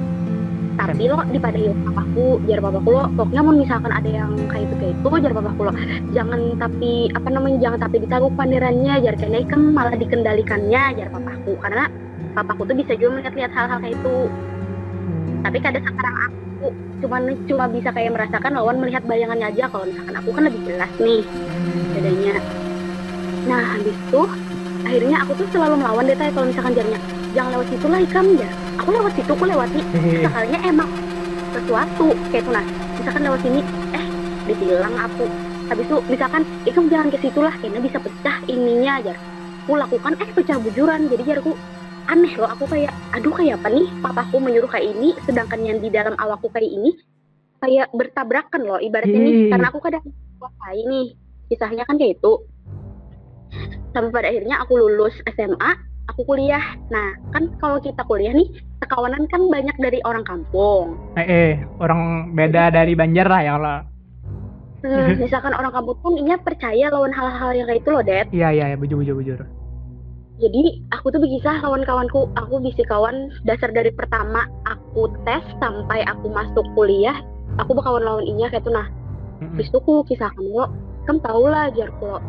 tapi 0.78 1.10
lo 1.10 1.18
dipadahi 1.26 1.74
papaku 1.82 2.38
jar 2.46 2.60
papaku 2.62 2.88
lo 2.94 3.04
pokoknya 3.18 3.42
mau 3.42 3.54
misalkan 3.54 3.90
ada 3.90 4.06
yang 4.06 4.30
kayak 4.46 4.70
itu 4.70 4.74
kayak 4.78 4.94
itu 4.94 5.08
jar 5.26 5.32
papaku 5.34 5.60
lo. 5.66 5.72
Jangan 6.14 6.40
tapi 6.62 6.92
apa 7.10 7.28
namanya 7.30 7.58
jangan 7.58 7.78
tapi 7.88 7.96
ditaruh 8.06 8.32
panderannya 8.38 8.94
jar 9.02 9.14
kena 9.18 9.42
kan 9.50 9.60
malah 9.74 9.94
dikendalikannya 9.98 10.82
jar 10.94 11.08
papaku. 11.10 11.52
Karena 11.58 11.84
papaku 12.38 12.62
tuh 12.70 12.76
bisa 12.78 12.92
juga 12.94 13.18
melihat-lihat 13.18 13.50
hal-hal 13.50 13.78
kayak 13.82 13.94
itu. 13.98 14.16
Tapi 15.40 15.58
kadang 15.58 15.84
sekarang 15.84 16.16
aku 16.30 16.66
cuman 17.00 17.22
cuma 17.48 17.64
bisa 17.72 17.88
kayak 17.90 18.12
merasakan 18.14 18.52
lawan 18.54 18.76
melihat 18.78 19.02
bayangannya 19.04 19.46
aja. 19.50 19.64
Kalau 19.68 19.84
misalkan 19.84 20.14
aku 20.16 20.30
kan 20.30 20.42
lebih 20.46 20.60
jelas 20.64 20.92
nih 21.02 21.22
bedanya. 21.98 22.34
Nah 23.50 23.62
habis 23.74 23.96
itu 23.96 24.22
akhirnya 24.86 25.16
aku 25.26 25.32
tuh 25.34 25.46
selalu 25.52 25.74
melawan 25.82 26.08
deh 26.08 26.16
kalau 26.16 26.46
misalkan 26.48 26.72
jarnya 26.78 27.00
jangan 27.36 27.50
lewat 27.58 27.66
situ 27.70 27.86
lah 27.86 28.00
ikam 28.02 28.26
ya. 28.36 28.48
Aku 28.80 28.88
lewat 28.90 29.12
situ 29.14 29.30
aku 29.30 29.44
lewati. 29.46 29.80
Sekalinya 30.24 30.60
emang 30.66 30.88
sesuatu 31.50 32.06
kayak 32.30 32.42
itu 32.46 32.50
nah 32.54 32.64
misalkan 33.00 33.22
lewat 33.26 33.40
sini 33.42 33.60
eh 33.94 34.04
ditilang 34.48 34.94
aku. 34.98 35.24
Habis 35.70 35.86
itu 35.86 35.96
misalkan 36.10 36.42
ikam 36.66 36.84
jangan 36.90 37.08
ke 37.14 37.18
situ 37.22 37.40
lah 37.42 37.54
karena 37.62 37.78
bisa 37.78 37.98
pecah 38.02 38.36
ininya 38.50 38.92
aja 38.98 39.14
aku 39.70 39.78
lakukan 39.78 40.18
eh 40.18 40.30
pecah 40.34 40.58
bujuran. 40.58 41.06
Jadi 41.06 41.22
jar 41.22 41.38
aku 41.38 41.54
aneh 42.10 42.34
loh. 42.34 42.50
Aku 42.50 42.66
kayak 42.66 42.90
aduh 43.14 43.30
kayak 43.30 43.62
apa 43.62 43.70
nih? 43.70 43.86
Papaku 44.02 44.42
menyuruh 44.42 44.66
kayak 44.66 44.90
ini 44.98 45.14
sedangkan 45.22 45.62
yang 45.62 45.78
di 45.78 45.94
dalam 45.94 46.18
awakku 46.18 46.50
kayak 46.50 46.66
ini 46.66 46.98
kayak 47.62 47.86
bertabrakan 47.94 48.66
loh 48.66 48.82
ibaratnya 48.82 49.20
nih. 49.22 49.34
Ih. 49.46 49.50
karena 49.54 49.66
aku 49.70 49.78
kadang 49.78 50.02
kuasai 50.42 50.82
nih 50.90 51.06
kisahnya 51.46 51.86
kan 51.86 51.94
kayak 52.02 52.18
itu. 52.18 52.32
Sampai 53.94 54.10
pada 54.10 54.26
akhirnya 54.26 54.58
aku 54.58 54.74
lulus 54.74 55.14
SMA 55.22 55.70
aku 56.10 56.22
kuliah 56.24 56.62
nah 56.88 57.08
kan 57.30 57.48
kalau 57.56 57.78
kita 57.78 58.02
kuliah 58.02 58.30
nih 58.30 58.48
sekawanan 58.78 59.24
kan 59.26 59.46
banyak 59.46 59.76
dari 59.76 59.98
orang 60.02 60.22
kampung 60.22 60.98
Eh, 61.14 61.22
eh, 61.22 61.50
orang 61.78 62.00
beda 62.32 62.70
dari 62.70 62.92
Banjar 62.92 63.26
lah 63.26 63.40
ya 63.40 63.52
kalau. 63.54 63.78
Eh, 64.80 65.12
misalkan 65.22 65.52
orang 65.52 65.70
kampung 65.70 65.98
pun 66.00 66.16
inya 66.16 66.36
percaya 66.36 66.88
lawan 66.88 67.12
hal-hal 67.12 67.52
yang 67.52 67.66
kayak 67.66 67.80
itu 67.80 67.90
loh 67.90 68.00
Dad 68.00 68.26
Iya 68.30 68.48
iya, 68.50 68.64
iya, 68.66 68.76
bujur 68.76 68.98
bujur 68.98 69.14
bujur. 69.14 69.40
jadi 70.36 70.62
aku 70.90 71.12
tuh 71.12 71.20
berkisah 71.20 71.60
lawan 71.60 71.84
kawanku 71.84 72.32
aku 72.32 72.54
bisa 72.58 72.80
kawan 72.84 73.28
dasar 73.44 73.68
dari 73.70 73.92
pertama 73.92 74.48
aku 74.64 75.04
tes 75.22 75.44
sampai 75.58 76.00
aku 76.02 76.32
masuk 76.32 76.64
kuliah 76.72 77.20
aku 77.54 77.76
berkawan 77.76 78.00
lawan 78.00 78.24
inya 78.24 78.48
kayak 78.48 78.64
itu 78.64 78.72
nah 78.72 78.88
Mm-mm. 79.38 79.52
Habis 79.52 79.68
itu 79.68 79.78
aku 79.78 79.94
kisahkan 80.04 80.44
lo, 80.44 80.68
kan 81.04 81.20
tau 81.20 81.44
lah 81.44 81.68
jarku 81.70 82.08
eh 82.08 82.20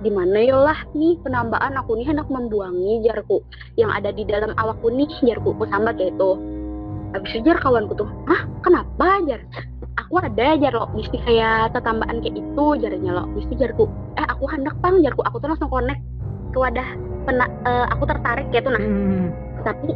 di 0.00 0.10
mana 0.10 0.38
yo 0.40 0.62
lah 0.62 0.78
nih 0.94 1.18
penambahan 1.26 1.74
aku 1.76 1.98
nih 1.98 2.06
hendak 2.08 2.30
membuangi 2.30 3.02
jarku 3.04 3.42
yang 3.74 3.90
ada 3.90 4.14
di 4.14 4.22
dalam 4.22 4.54
awakku 4.56 4.88
nih 4.88 5.10
jarku 5.26 5.52
aku 5.56 5.66
sambat 5.68 5.98
kayak 5.98 6.14
itu. 6.14 6.30
Habis 7.10 7.30
itu 7.34 7.50
jar 7.50 7.58
kawanku 7.58 7.98
tuh, 7.98 8.06
hah 8.30 8.46
kenapa 8.62 9.18
jar? 9.26 9.42
Aku 9.98 10.22
ada 10.22 10.54
jar 10.54 10.70
lo, 10.70 10.86
mesti 10.94 11.18
kayak 11.26 11.74
tetambahan 11.74 12.22
kayak 12.22 12.38
itu 12.38 12.66
jarnya 12.78 13.10
lo. 13.10 13.26
Mesti 13.34 13.58
jarku, 13.58 13.90
eh 14.14 14.26
aku 14.30 14.46
hendak 14.46 14.78
pang 14.78 15.02
jarku, 15.02 15.18
aku 15.26 15.42
tuh 15.42 15.50
langsung 15.50 15.66
connect 15.74 15.98
ke 16.54 16.58
wadah 16.58 16.86
pena, 17.26 17.46
eh, 17.66 17.86
aku 17.90 18.02
tertarik 18.08 18.46
kayak 18.50 18.66
itu 18.66 18.70
nah 18.72 18.82
Mm. 18.82 19.26
tapi 19.62 19.92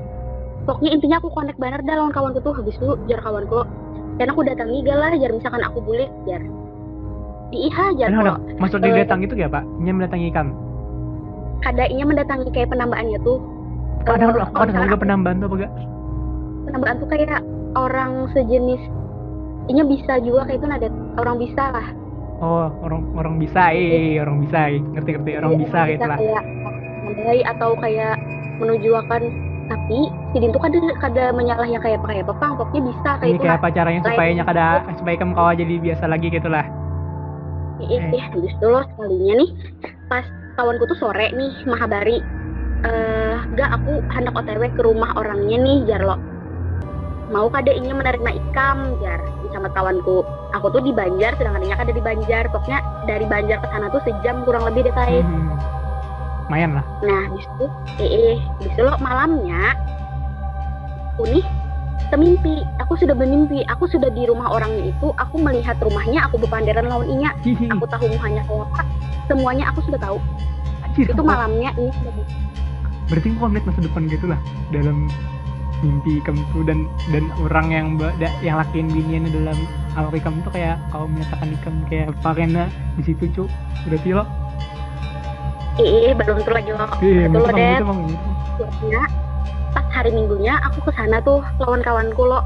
pokoknya 0.69 0.91
intinya 0.97 1.17
aku 1.21 1.29
connect 1.33 1.59
banget 1.61 1.81
dah 1.89 1.97
lawan 1.97 2.13
kawanku 2.13 2.41
tuh 2.45 2.53
habis 2.53 2.77
itu 2.77 2.95
jar 3.09 3.21
kawanku 3.25 3.65
dan 4.21 4.27
aku 4.31 4.41
datangi 4.45 4.85
gak 4.85 4.97
lah 4.97 5.13
jar 5.17 5.33
misalkan 5.33 5.63
aku 5.65 5.79
bulik 5.83 6.11
jar 6.29 6.41
di 7.55 7.59
IH 7.65 7.79
jar 7.95 8.09
Aduh, 8.11 8.21
aduh. 8.21 8.35
kok 8.35 8.41
Maksud 8.59 8.79
Eh. 8.83 8.95
datang 8.97 9.21
itu 9.23 9.35
ya 9.37 9.47
Pak? 9.47 9.63
Nya 9.79 9.93
mendatangi 9.93 10.27
Ikam. 10.29 10.49
kadainya 11.63 12.05
mendatangi 12.05 12.51
kayak 12.51 12.69
penambahannya 12.69 13.19
tuh 13.23 13.39
Ada 14.05 14.21
Eh, 14.21 14.37
ada 14.37 14.69
ada 14.69 14.85
juga 14.85 14.97
penambahan 15.01 15.37
tuh 15.39 15.49
apa 15.49 15.69
penambahan 16.67 16.97
tuh 17.01 17.09
kayak 17.09 17.41
orang 17.73 18.13
sejenis 18.31 18.83
inya 19.65 19.85
bisa 19.87 20.21
juga 20.21 20.45
kayak 20.45 20.61
itu 20.61 20.67
ada 20.69 20.89
orang 21.17 21.37
bisa 21.39 21.65
lah 21.71 21.87
Oh, 22.37 22.69
orang 22.83 23.09
orang 23.15 23.35
bisa, 23.39 23.71
eh, 23.71 24.19
orang 24.19 24.43
bisa, 24.43 24.69
eh. 24.69 24.83
ngerti 24.83 25.11
ngerti 25.17 25.31
orang 25.39 25.51
Iya, 25.51 25.59
bisa 25.63 25.79
gitu 25.89 26.05
lah. 26.05 26.19
kayak 26.19 26.43
atau 27.49 27.71
kayak 27.79 28.15
menuju 28.59 28.91
akan 28.99 29.23
tapi 29.65 29.99
si 30.29 30.37
Din 30.37 30.53
tuh 30.53 30.61
kada 30.61 30.77
kada 31.01 31.25
menyalah 31.33 31.65
yang 31.65 31.81
kayak 31.81 31.97
apa 31.97 32.13
kayak 32.13 32.29
apa 32.29 32.35
pang 32.37 32.53
pokoknya 32.55 32.83
bisa 32.85 33.11
kayak 33.17 33.25
Ini 33.25 33.33
itu 33.33 33.45
kayak 33.49 33.57
apa 33.57 33.69
caranya 33.73 34.01
supaya 34.05 34.31
nya 34.35 34.45
kada 34.45 34.65
supaya 34.93 35.15
kamu 35.17 35.33
kawa 35.33 35.51
jadi 35.55 35.75
biasa 35.81 36.05
lagi 36.05 36.29
gitu 36.29 36.49
lah. 36.51 36.67
Ih, 37.83 37.99
Eh. 37.99 38.15
eh, 38.15 38.23
habis 38.31 38.53
itu 38.55 38.67
loh 38.67 38.85
sekalinya 38.87 39.35
nih 39.43 39.51
pas 40.07 40.23
kawanku 40.55 40.87
tuh 40.87 40.99
sore 40.99 41.35
nih 41.35 41.53
Mahabari. 41.67 42.23
Eh 42.85 43.37
gak 43.57 43.81
aku 43.81 43.99
hendak 44.13 44.37
otw 44.37 44.63
ke 44.71 44.83
rumah 44.85 45.11
orangnya 45.17 45.57
nih 45.59 45.79
Jarlo 45.89 46.17
mau 47.33 47.49
kada 47.49 47.73
ingin 47.73 47.97
menerima 47.97 48.31
ikam 48.37 49.01
jar? 49.01 49.19
Sama 49.51 49.71
kawanku. 49.73 50.23
Aku 50.53 50.67
tuh 50.69 50.83
di 50.83 50.93
Banjar 50.93 51.35
sedangkan 51.35 51.63
dia 51.65 51.75
kada 51.75 51.91
di 51.91 52.03
Banjar. 52.03 52.47
Pokoknya 52.53 52.79
dari 53.09 53.25
Banjar 53.25 53.59
ke 53.59 53.69
sana 53.73 53.89
tuh 53.89 54.03
sejam 54.05 54.45
kurang 54.45 54.69
lebih 54.69 54.87
deh 54.87 54.95
tay 54.95 55.23
Hmm. 55.25 55.57
Lumayan 56.45 56.77
lah. 56.77 56.85
nah 57.01 57.25
habis 57.25 57.49
itu 57.49 57.67
eh, 57.99 58.11
eh 58.13 58.37
habis 58.37 58.69
itu 58.77 58.81
lo 58.85 58.93
malamnya 59.01 59.73
aku 61.17 61.25
nih 61.33 61.45
semimpi. 62.11 62.65
Aku 62.83 62.97
sudah 62.97 63.15
bermimpi. 63.17 63.65
Aku 63.71 63.89
sudah 63.89 64.11
di 64.11 64.25
rumah 64.29 64.53
orangnya 64.53 64.91
itu. 64.93 65.13
Aku 65.17 65.41
melihat 65.41 65.77
rumahnya 65.81 66.27
aku 66.29 66.41
bepanderan 66.41 66.89
lawan 66.89 67.09
inya. 67.09 67.31
Aku 67.73 67.85
tahu 67.89 68.09
mukanya 68.11 68.43
kayak 68.45 68.67
apa 68.73 68.83
semuanya 69.29 69.65
aku 69.73 69.81
sudah 69.85 70.01
tahu. 70.01 70.19
Anjir, 70.85 71.11
itu 71.11 71.23
apa? 71.23 71.25
malamnya 71.25 71.71
ini 71.81 71.91
sudah 71.97 72.13
Berarti 73.05 73.27
kok 73.37 73.49
melihat 73.53 73.67
masa 73.69 73.81
depan 73.85 74.03
gitu 74.09 74.27
lah 74.33 74.41
dalam 74.73 74.97
mimpi 75.85 76.17
kamu 76.25 76.41
tuh 76.57 76.65
dan 76.65 76.89
dan 77.13 77.25
orang 77.45 77.67
yang 77.69 77.87
da- 78.01 78.33
yang 78.41 78.57
lakiin 78.57 78.89
biniannya 78.89 79.29
dalam 79.29 79.59
awal 79.93 80.09
kamu 80.17 80.41
tuh 80.41 80.53
kayak 80.57 80.81
kau 80.89 81.05
menyatakan 81.05 81.53
ikam 81.53 81.75
kayak 81.85 82.17
apa 82.17 82.31
karena 82.33 82.65
di 82.97 83.03
situ 83.05 83.25
cuk. 83.37 83.49
Berarti 83.85 84.09
lo? 84.17 84.25
Eh 85.77 86.15
belum 86.17 86.37
tuh 86.41 86.55
lagi 86.55 86.71
lo. 86.73 86.87
Iya 87.03 87.29
lo 87.29 87.39
bang 87.45 87.57
deh 87.57 87.73
gitu 88.09 89.05
hari 89.95 90.11
minggunya 90.11 90.59
aku 90.67 90.91
ke 90.91 90.93
sana 90.99 91.23
tuh 91.23 91.39
lawan 91.63 91.81
kawanku 91.81 92.27
lo. 92.27 92.43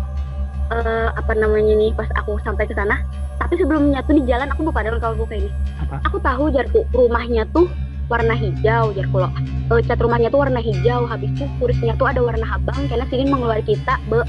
Eh, 0.69 1.09
apa 1.17 1.33
namanya 1.33 1.73
nih 1.81 1.97
pas 1.97 2.05
aku 2.21 2.37
sampai 2.45 2.69
ke 2.69 2.77
sana. 2.77 3.01
Tapi 3.41 3.57
sebelumnya 3.57 4.05
tuh 4.05 4.21
di 4.21 4.29
jalan 4.29 4.53
aku 4.53 4.69
lupa 4.69 4.85
dengan 4.85 5.01
kawanku 5.01 5.25
kayak 5.25 5.49
ini 5.49 5.51
Apa? 5.81 5.97
aku 6.05 6.21
tahu 6.21 6.53
jarku 6.53 6.85
rumahnya 6.93 7.49
tuh 7.57 7.65
warna 8.13 8.37
hijau 8.37 8.93
jarku 8.93 9.17
lo. 9.17 9.33
Eh, 9.73 9.81
cat 9.89 9.97
rumahnya 9.97 10.29
tuh 10.29 10.45
warna 10.45 10.61
hijau 10.61 11.09
habis 11.09 11.33
itu 11.33 11.49
kursinya 11.57 11.97
tuh 11.97 12.13
ada 12.13 12.21
warna 12.21 12.45
abang 12.53 12.85
karena 12.93 13.09
sini 13.09 13.25
mengeluar 13.33 13.65
kita 13.65 13.97
be 14.13 14.21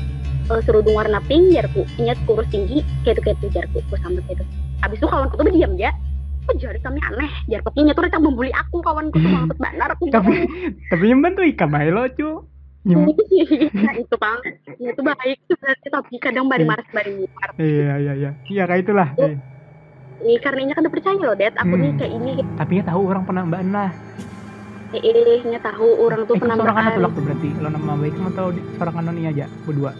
eh, 0.48 0.62
serudung 0.64 0.96
warna 0.96 1.20
pink 1.28 1.52
jarku 1.52 1.84
ingat 2.00 2.16
kurus 2.24 2.48
tinggi 2.48 2.88
kayak 3.04 3.20
itu 3.20 3.22
kayak 3.28 3.38
itu 3.44 3.48
jarku 3.52 3.78
aku 3.84 3.96
sampai 4.00 4.24
kayak 4.24 4.40
itu. 4.40 4.46
Habis 4.80 4.98
itu 5.04 5.08
kawanku 5.12 5.36
tuh 5.36 5.52
diam 5.52 5.76
ya 5.76 5.92
kok 6.50 6.58
jari 6.58 6.80
kami 6.82 6.98
aneh? 7.04 7.30
Jar 7.46 7.62
papinya 7.62 7.94
tuh 7.94 8.10
retang 8.10 8.24
membuli 8.26 8.50
aku 8.56 8.82
kawanku 8.82 9.22
tuh 9.22 9.30
maksud 9.30 9.58
banar 9.62 9.94
aku 9.94 10.10
tapi 10.10 10.50
tapi 10.90 11.06
tuh 11.38 11.46
ikam 11.46 11.76
aja 11.78 11.92
lo 11.94 12.08
Nyem- 12.10 12.42
nah, 13.80 13.94
itu 13.96 14.16
bang 14.16 14.40
ya, 14.76 14.90
itu 14.90 15.02
baik. 15.04 15.38
Sebenarnya 15.46 15.90
tapi 15.92 16.16
kadang 16.18 16.46
bari 16.46 16.64
Hmm. 16.64 16.72
maras 16.72 16.88
bari 16.90 17.12
muar 17.14 17.50
iya 17.56 17.94
iya 17.98 18.14
iya. 18.16 18.32
Iya 18.46 18.64
kayak 18.66 18.82
itulah. 18.84 19.10
Oh. 19.16 19.26
eh. 19.26 19.38
ini 20.20 20.36
karena 20.36 20.60
ini 20.60 20.72
kan 20.74 20.84
udah 20.84 20.92
percaya 20.92 21.16
loh 21.18 21.32
det 21.34 21.54
aku 21.54 21.74
nih 21.74 21.90
Hmm. 21.90 22.00
kayak 22.00 22.14
ini. 22.14 22.32
Tapi 22.58 22.74
ya 22.76 22.84
tahu 22.84 23.02
orang 23.06 23.24
penambahan 23.24 23.70
lah 23.70 23.92
eh, 24.90 25.02
eh 25.06 25.42
nya 25.46 25.62
tahu 25.62 25.86
orang 26.02 26.26
tuh 26.26 26.34
eh 26.34 26.42
sorangan 26.42 26.66
penambahan 26.66 26.98
lo 26.98 27.10
tuh 27.14 27.22
berarti 27.22 27.50
lo 27.56 27.70
nama 27.70 27.94
baik 27.94 28.14
kamu 28.16 28.32
tahu 28.34 28.50
di- 28.52 28.66
sorangan 28.76 29.04
noni 29.06 29.22
aja 29.24 29.46
berdua? 29.64 29.92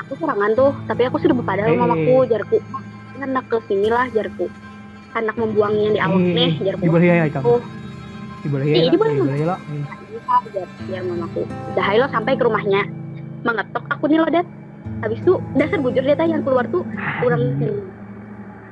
Aku 0.00 0.12
serangan 0.16 0.50
tuh 0.54 0.70
tapi 0.86 1.02
aku 1.02 1.16
sudah 1.18 1.34
berpada 1.34 1.66
Eh. 1.66 1.74
mamaku 1.74 2.14
jarku. 2.24 2.56
Hendak 3.12 3.44
ke 3.46 3.58
sini 3.66 3.88
lah 3.88 4.06
jarku. 4.08 4.46
Anak 5.10 5.34
membuangnya 5.34 5.90
di 5.90 6.00
awak 6.00 6.20
eh 6.22 6.32
nih 6.32 6.50
jarku. 6.62 6.82
boleh 6.86 7.04
ya 7.04 7.26
ya 7.26 7.42
di 8.40 8.48
boleh. 8.48 8.64
di 8.66 8.98
boleh 8.98 9.14
lo 9.44 9.56
Eh. 9.56 9.84
Bisa, 10.10 10.36
jar 10.54 10.68
ya 10.88 11.00
mamaku 11.04 11.42
udah 11.46 11.86
lo 11.96 12.06
sampai 12.10 12.32
ke 12.36 12.42
rumahnya. 12.44 12.82
Mengetok 13.40 13.84
aku 13.88 14.04
nih 14.08 14.18
loh 14.20 14.30
det 14.32 14.44
habis 15.00 15.18
itu 15.20 15.40
dasar 15.56 15.80
bujur 15.80 16.04
deta 16.04 16.24
yang 16.28 16.44
keluar 16.44 16.68
tuh 16.68 16.84
kurang 17.24 17.56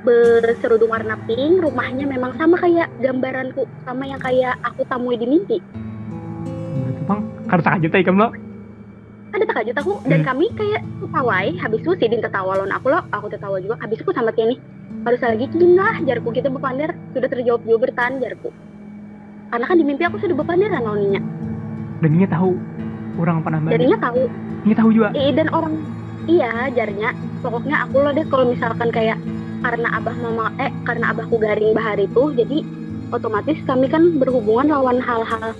berserudung 0.05 0.93
warna 0.93 1.17
pink 1.27 1.59
rumahnya 1.59 2.05
memang 2.05 2.37
sama 2.37 2.55
kayak 2.61 2.87
gambaranku 3.01 3.67
sama 3.83 4.07
yang 4.07 4.21
kayak 4.21 4.55
aku 4.63 4.85
temui 4.87 5.17
di 5.17 5.25
mimpi. 5.27 5.57
Bang 7.09 7.25
harus 7.49 7.65
aja 7.65 7.87
ikam 7.89 8.17
lo 8.17 8.29
ada 9.29 9.45
takajut 9.45 9.77
aku 9.77 9.93
dan 10.09 10.25
Hmm. 10.25 10.29
kami 10.33 10.45
kayak 10.57 10.81
ketawai 11.05 11.47
habis 11.61 11.79
itu 11.85 11.91
Sidin 12.01 12.17
tertawa 12.17 12.57
lawan 12.57 12.73
aku 12.73 12.89
loh 12.89 13.05
aku 13.13 13.29
tertawa 13.29 13.61
juga. 13.61 13.77
Habis 13.77 14.01
itu 14.01 14.09
aku 14.09 14.13
sama 14.17 14.33
Kenny. 14.33 14.57
Harus 15.05 15.21
lagi 15.21 15.45
lah 15.77 15.95
jarku 16.01 16.33
kita 16.33 16.49
berpandar 16.49 16.97
sudah 17.13 17.29
terjawab 17.29 17.61
juga 17.61 17.87
bertahan 17.87 18.17
jarku 18.19 18.49
karena 19.49 19.65
kan 19.65 19.75
di 19.77 19.85
mimpi 19.85 20.03
aku 20.05 20.17
sudah 20.21 20.35
berpandar 20.37 20.69
lawannya 20.79 21.21
dan 21.99 22.09
dia 22.15 22.27
tahu 22.31 22.55
orang 23.19 23.43
penambahan 23.43 23.75
jadinya 23.75 23.99
tahu. 23.99 24.21
Dia 24.67 24.75
tahu 24.75 24.89
juga? 24.91 25.09
Eh, 25.15 25.31
dan 25.31 25.47
orang 25.51 25.73
iya 26.27 26.71
jarnya. 26.71 27.15
Pokoknya 27.39 27.87
aku 27.87 27.95
loh 28.03 28.11
deh 28.11 28.27
kalau 28.27 28.51
misalkan 28.51 28.89
kayak 28.91 29.19
karena 29.59 29.87
abah 29.99 30.15
mama 30.23 30.51
eh 30.59 30.71
karena 30.87 31.11
abahku 31.11 31.35
garing 31.35 31.75
bahar 31.75 31.99
itu 31.99 32.31
jadi 32.35 32.63
otomatis 33.11 33.59
kami 33.67 33.91
kan 33.91 34.15
berhubungan 34.15 34.71
lawan 34.71 35.03
hal-hal 35.03 35.51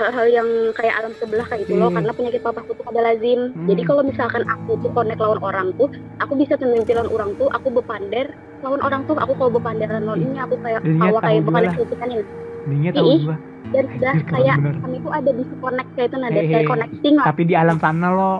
hal-hal 0.00 0.26
yang 0.26 0.48
kayak 0.72 0.94
alam 0.96 1.12
sebelah 1.14 1.44
kayak 1.44 1.62
itu 1.62 1.76
loh 1.76 1.86
Hmm. 1.86 1.96
karena 2.00 2.12
penyakit 2.12 2.40
papaku 2.40 2.72
tuh 2.72 2.84
ada 2.88 3.00
lazim. 3.04 3.40
Hmm. 3.52 3.68
jadi 3.68 3.82
kalau 3.84 4.02
misalkan 4.02 4.42
aku 4.44 4.70
tuh 4.80 4.90
connect 4.90 5.20
lawan 5.20 5.40
orang 5.40 5.68
tuh 5.76 5.88
aku 6.18 6.32
bisa 6.34 6.56
tenimpilan 6.56 7.06
orang 7.06 7.36
tuh 7.36 7.52
aku 7.52 7.68
bepander 7.70 8.32
lawan 8.60 8.80
orang 8.80 9.04
tuh 9.04 9.14
aku 9.14 9.32
kalau 9.34 9.50
bepanderan 9.52 10.02
lawan 10.02 10.20
ini 10.20 10.38
aku 10.38 10.56
kayak 10.58 10.80
kawa 10.82 11.18
kayak 11.20 11.38
juga 11.38 11.46
bukan 11.46 11.60
lah. 11.60 11.74
kan 11.94 12.08
ya 12.10 12.22
dan 12.60 12.76
dia 12.76 12.90
tahu 12.92 13.08
juga 13.18 13.36
dan 13.70 13.84
sudah 13.86 14.14
kayak 14.26 14.56
kami 14.80 14.96
tuh 14.98 15.12
ada 15.12 15.30
bisa 15.30 15.54
connect 15.60 15.90
kayak 15.94 16.08
itu 16.08 16.16
nah 16.16 16.28
connecting 16.66 17.14
lah. 17.14 17.26
Tapi 17.28 17.42
di 17.44 17.54
alam 17.54 17.76
sana 17.78 18.08
lo. 18.10 18.34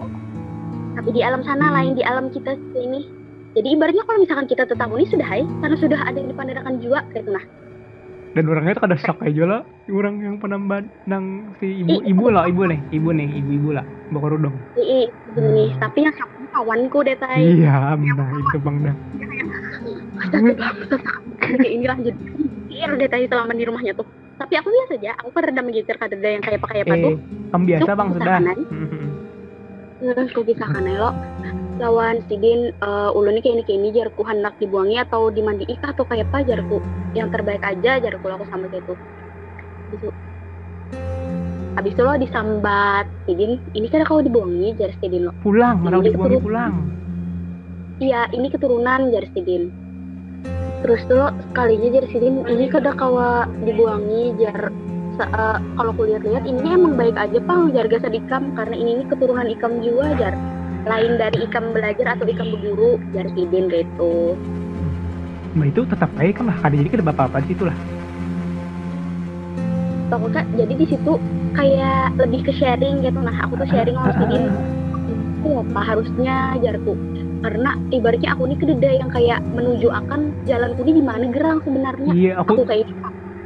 Tapi 0.90 1.10
di 1.12 1.20
alam 1.22 1.40
sana 1.40 1.64
Hmm. 1.64 1.74
lain 1.76 1.90
di 1.94 2.02
alam 2.02 2.26
kita 2.28 2.52
ini 2.74 3.00
jadi 3.50 3.68
ibaratnya 3.74 4.02
kalau 4.04 4.18
misalkan 4.18 4.46
kita 4.46 4.62
tetap 4.62 4.90
ini 4.90 5.06
sudah 5.06 5.26
hai. 5.26 5.42
Karena 5.60 5.76
sudah 5.76 5.98
ada 6.00 6.16
yang 6.16 6.28
dipandarkan 6.28 6.74
juga 6.78 7.02
kayak 7.10 7.24
itu 7.24 7.32
nah 7.32 7.44
dan 8.30 8.44
orangnya 8.46 8.78
tuh 8.78 8.82
kada 8.86 8.96
shock 8.98 9.18
aja 9.20 9.42
lo 9.42 9.58
orang 9.90 10.22
yang 10.22 10.36
penambahan 10.38 10.86
nang 11.10 11.50
si 11.58 11.82
ibu 11.82 11.98
ibu 12.06 12.24
lah 12.30 12.46
ibu 12.46 12.62
nih 12.62 12.78
ibu 12.94 13.10
nih 13.10 13.28
ibu 13.42 13.50
ibu 13.50 13.70
lah. 13.74 13.84
Bakar 14.10 14.34
udang 14.34 14.54
Ii, 14.74 15.06
begini 15.34 15.64
Hmm. 15.70 15.78
tapi 15.78 15.98
yang 16.02 16.14
sama 16.14 16.46
kawanku 16.50 16.98
deh 17.06 17.14
tay 17.14 17.42
iya 17.42 17.94
nah 17.94 18.28
itu 18.34 18.56
bang 18.58 18.76
dah. 18.82 18.94
Kayak 21.40 21.70
ini 21.70 21.86
lanjut. 21.86 22.14
Ir 22.70 22.90
deh 22.98 23.08
tay 23.10 23.26
selama 23.26 23.54
di 23.54 23.64
rumahnya 23.66 23.94
tuh. 23.94 24.06
Tapi 24.34 24.54
aku 24.56 24.68
biasa 24.72 24.92
aja 24.98 25.10
aku 25.20 25.28
kan 25.30 25.42
reda 25.46 25.62
mengitir 25.62 25.94
kadeda 25.94 26.28
yang 26.30 26.42
kayak 26.42 26.58
pakai 26.58 26.82
apa 26.82 26.94
tuh. 26.96 27.14
Eh 27.14 27.16
kamu 27.50 27.64
biasa 27.66 27.82
Itu 27.86 27.98
bang 27.98 28.08
sudah. 28.14 28.36
hmm, 28.40 30.18
aku 30.26 30.40
bisa 30.42 30.64
kan 30.64 30.84
lo 30.86 31.10
lawan 31.80 32.20
sidin 32.28 32.76
uh, 32.84 33.10
ulun 33.16 33.40
ini 33.40 33.64
kayak 33.64 33.68
ini 33.68 33.88
jarku 33.96 34.22
hendak 34.22 34.54
dibuangi 34.60 35.00
atau 35.00 35.32
dimandi 35.32 35.64
ikah 35.66 35.96
atau 35.96 36.04
kayak 36.04 36.28
apa 36.30 36.44
jarku? 36.44 36.78
Yang 37.16 37.28
terbaik 37.34 37.62
aja 37.64 37.98
jarku 37.98 38.24
aku 38.28 38.44
sampai 38.52 38.68
kayak 38.68 38.84
itu. 38.84 38.94
Habis 39.88 39.98
itu 39.98 40.08
habis 41.70 41.92
itu 41.96 42.02
lo 42.04 42.12
disambat 42.20 43.06
sidin 43.24 43.56
ini 43.72 43.86
kan 43.88 44.04
kau 44.04 44.20
dibuangi 44.20 44.76
jar 44.76 44.92
sidin 45.00 45.26
lo. 45.26 45.32
Pulang 45.40 45.80
Jadi 45.82 46.12
dibuangi 46.12 46.38
pulang. 46.44 46.72
Iya 48.00 48.28
ini 48.36 48.46
keturunan 48.52 49.08
jar 49.12 49.24
sidin 49.32 49.90
terus 50.80 51.00
tuh 51.06 51.28
sekalinya 51.48 52.00
jar 52.00 52.06
sidin 52.08 52.44
ini 52.48 52.72
kada 52.72 52.96
kawa 52.96 53.44
dibuangi 53.64 54.32
jar 54.40 54.72
eh, 55.20 55.58
kalau 55.76 55.92
aku 55.92 56.08
lihat-lihat 56.08 56.44
ini 56.48 56.68
emang 56.72 56.96
baik 56.96 57.16
aja 57.20 57.38
pang 57.44 57.68
jar 57.76 57.84
gasa 57.84 58.08
ikam 58.08 58.56
karena 58.56 58.76
ini, 58.76 58.90
ini 59.00 59.04
keturunan 59.12 59.48
ikam 59.48 59.84
juga 59.84 60.16
jar 60.16 60.34
lain 60.86 61.12
dari 61.20 61.38
ikam 61.44 61.76
belajar 61.76 62.16
atau 62.16 62.24
ikam 62.24 62.48
berguru 62.54 62.96
jar 63.12 63.26
sidin 63.36 63.68
gitu. 63.68 64.38
Nah 65.56 65.66
itu 65.66 65.82
tetap 65.84 66.10
baik 66.14 66.38
kan 66.40 66.48
lah. 66.48 66.56
Kada 66.62 66.74
jadi 66.78 66.88
kada 66.88 67.04
apa-apa 67.10 67.42
di 67.44 67.48
situ 67.52 67.64
lah. 67.66 67.76
Pokoknya 70.10 70.42
jadi 70.58 70.74
di 70.74 70.86
situ 70.90 71.12
kayak 71.54 72.18
lebih 72.18 72.40
ke 72.46 72.52
sharing 72.54 73.02
gitu. 73.02 73.18
Nah 73.18 73.34
aku 73.46 73.58
tuh 73.60 73.68
sharing 73.68 73.96
sama 73.98 74.12
sidin 74.14 74.42
itu 75.40 75.50
apa 75.56 75.80
harusnya 75.82 76.34
jarku? 76.60 76.94
Karena 77.40 77.70
ibaratnya 77.88 78.36
aku 78.36 78.42
ini 78.52 78.56
kededa 78.60 78.90
yang 79.00 79.08
kayak 79.08 79.40
menuju 79.56 79.88
akan 79.88 80.36
jalanku 80.44 80.84
ini 80.84 80.92
di 81.00 81.04
mana 81.04 81.24
gerang 81.32 81.58
sebenarnya. 81.64 82.12
Iya 82.12 82.32
aku 82.44 82.52
aku 82.60 82.62
kayak 82.68 82.84
ini 82.84 82.92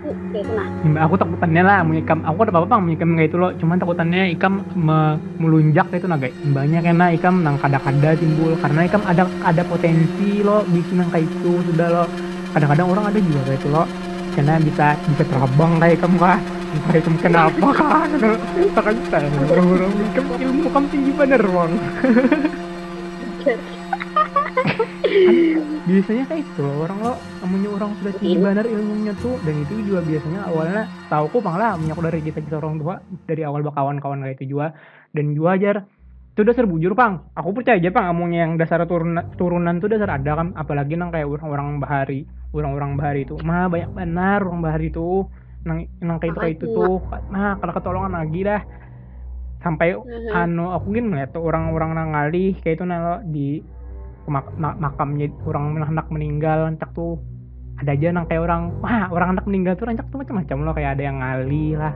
aku 0.04 0.12
kayak 0.36 0.46
nah 0.52 1.00
aku 1.08 1.14
takutannya 1.16 1.62
lah 1.64 1.78
menyikam. 1.80 2.20
Aku 2.28 2.38
ada 2.44 2.52
apa-apa 2.52 2.76
menyikam 2.76 3.16
kayak 3.16 3.28
itu 3.32 3.36
lo 3.40 3.48
cuman 3.56 3.76
takutannya 3.80 4.22
ikam 4.36 4.60
me- 4.76 5.16
melunjak 5.40 5.88
kayak 5.88 6.04
itu 6.04 6.08
nah 6.12 6.18
guys 6.20 6.36
banyak 6.52 6.82
karena 6.84 7.06
ikam 7.16 7.34
nang 7.40 7.56
kada-kada 7.56 8.10
timbul. 8.20 8.52
Karena 8.60 8.80
ikam 8.84 9.02
ada 9.08 9.24
ada 9.40 9.62
potensi 9.64 10.44
lo 10.44 10.60
bikin 10.68 11.00
yang 11.00 11.08
kayak 11.08 11.24
itu 11.24 11.52
sudah 11.72 11.88
lo 11.88 12.04
kadang-kadang 12.52 12.86
orang 12.92 13.04
ada 13.10 13.18
juga 13.18 13.40
kayak 13.48 13.60
itu 13.64 13.68
lo 13.72 13.84
karena 14.34 14.54
bisa 14.60 14.86
bisa 15.14 15.24
terbang 15.30 15.72
kayak 15.78 15.98
kamu 16.02 16.16
kah 16.18 16.38
entah 16.74 16.94
ikam 16.98 17.14
kenapa 17.22 17.66
kah 17.70 18.02
kenapa 18.12 18.80
kan 18.82 18.96
orang-orang. 19.14 19.92
Ikam 20.10 20.24
ilmu 20.42 20.66
kamu 20.74 20.86
tinggi 20.92 21.10
bener 21.14 21.42
bang 21.42 21.72
biasanya 25.84 26.24
kayak 26.24 26.42
itu 26.48 26.60
loh 26.64 26.80
orang 26.80 26.98
lo 27.04 27.12
namanya 27.38 27.68
orang 27.70 27.90
sudah 27.94 28.12
tinggi 28.16 28.40
Iya. 28.40 28.44
bener 28.44 28.66
ilmunya 28.66 29.12
tuh. 29.14 29.44
Dan 29.44 29.54
itu 29.60 29.76
juga 29.78 30.00
biasanya 30.00 30.48
awalnya 30.48 30.80
tahu 31.06 31.24
kok 31.28 31.42
bang 31.44 31.56
lah 31.60 31.70
minyak 31.76 32.00
dari 32.00 32.20
kita 32.24 32.40
kita 32.40 32.56
orang 32.56 32.80
tua 32.80 32.94
dari 33.28 33.42
awal 33.44 33.60
bakawan-kawan 33.60 34.24
kayak 34.24 34.40
itu 34.40 34.56
juga. 34.56 34.72
Dan 35.12 35.36
juga 35.36 35.48
ajar 35.56 35.76
itu 36.34 36.42
dasar 36.42 36.66
bujur 36.66 36.98
bang 36.98 37.30
aku 37.30 37.54
percaya 37.54 37.78
aja 37.78 37.94
bang 37.94 38.06
amunya 38.10 38.42
yang 38.42 38.58
dasar 38.58 38.82
turunan 38.90 39.22
turunan 39.36 39.76
tuh 39.78 39.88
dasar 39.92 40.10
ada 40.16 40.32
kan. 40.34 40.48
Apalagi 40.56 40.96
nang 40.96 41.12
kayak 41.12 41.28
orang-orang 41.28 41.78
bahari 41.78 42.24
orang-orang 42.50 42.90
bahari 42.96 43.20
itu. 43.22 43.36
Mah 43.38 43.68
banyak 43.68 43.90
benar 43.92 44.40
orang 44.40 44.60
bahari 44.60 44.88
itu. 44.88 45.28
Nang 45.64 45.84
nang 46.00 46.16
kayak 46.16 46.32
itu 46.32 46.40
kayak 46.40 46.54
itu 46.58 46.66
tuh. 46.72 46.96
Nah 47.28 47.60
kalau 47.60 47.72
ketolongan 47.72 48.12
lagi 48.16 48.40
dah. 48.40 48.60
Sampai 49.60 49.96
Mhm. 49.96 50.28
anu 50.28 50.64
aku 50.70 50.92
gini 50.92 51.08
ngeliat 51.08 51.32
tuh 51.32 51.40
orang-orang 51.40 51.90
nang 51.92 52.08
ngalih 52.12 52.52
kayak 52.60 52.76
itu 52.76 52.84
nalo 52.84 53.24
di 53.24 53.64
mak- 54.26 54.56
ma- 54.56 54.78
makamnya 54.78 55.28
orang 55.44 55.80
anak 55.84 56.06
meninggal 56.08 56.70
entak 56.70 56.90
tuh 56.96 57.20
ada 57.80 57.90
aja 57.92 58.14
nang 58.14 58.26
kayak 58.30 58.42
orang 58.46 58.70
wah 58.80 59.10
orang 59.10 59.38
anak 59.38 59.44
meninggal 59.50 59.74
tuh 59.74 59.90
rancak 59.90 60.06
tuh 60.08 60.18
macam-macam 60.22 60.56
loh 60.62 60.74
kayak 60.78 60.90
ada 60.98 61.02
yang 61.02 61.18
ngali 61.20 61.68
lah 61.74 61.94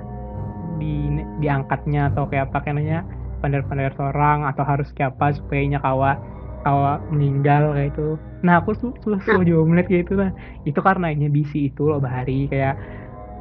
di 0.79 1.23
diangkatnya 1.43 2.15
atau 2.15 2.27
kayak 2.27 2.51
apa 2.51 2.59
kayaknya 2.67 3.07
pandar-pandar 3.39 3.95
seorang 3.95 4.47
atau 4.47 4.65
harus 4.67 4.91
kayak 4.95 5.15
apa 5.19 5.39
supaya 5.39 5.79
kawa 5.79 6.19
kawa 6.67 6.99
meninggal 7.15 7.71
kayak 7.75 7.95
itu 7.95 8.09
nah 8.43 8.63
aku 8.63 8.75
tuh 8.75 8.91
tuh 9.03 9.19
tuh 9.23 9.43
juga 9.43 9.83
kayak 9.83 10.03
itu 10.07 10.15
lah. 10.15 10.31
Itu 10.63 10.79
karena 10.83 11.11
ini 11.11 11.27
bisi 11.27 11.71
itu 11.71 11.91
loh 11.91 11.99
bahari 11.99 12.47
kayak 12.47 12.79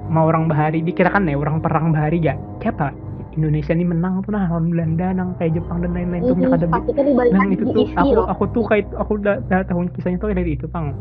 mau 0.09 0.25
orang 0.29 0.49
bahari 0.49 0.81
dikirakan 0.81 1.25
nih 1.25 1.37
orang 1.37 1.61
perang 1.61 1.93
bahari 1.93 2.21
gak? 2.23 2.37
Kayak 2.61 2.73
apa 2.81 2.87
Indonesia 3.37 3.71
ini 3.77 3.85
menang 3.85 4.25
tuh 4.25 4.33
nah 4.33 4.49
lawan 4.49 4.73
Belanda 4.73 5.13
nang 5.13 5.37
kayak 5.37 5.61
Jepang 5.61 5.85
dan 5.85 5.93
lain-lain 5.93 6.25
tuh 6.25 6.33
punya 6.33 6.49
Ini 6.49 6.53
kada 6.57 6.67
pasti 6.73 6.91
dibalik 6.97 7.31
Nah 7.31 7.45
itu 7.53 7.63
tuh 7.69 7.85
aku 7.93 8.13
aku 8.25 8.43
tuh 8.51 8.63
kayak 8.65 8.85
aku 8.97 9.11
udah, 9.21 9.35
udah 9.45 9.61
tahun 9.69 9.85
kisahnya 9.93 10.17
tuh 10.17 10.33
dari 10.33 10.51
itu 10.57 10.65
pang. 10.65 10.97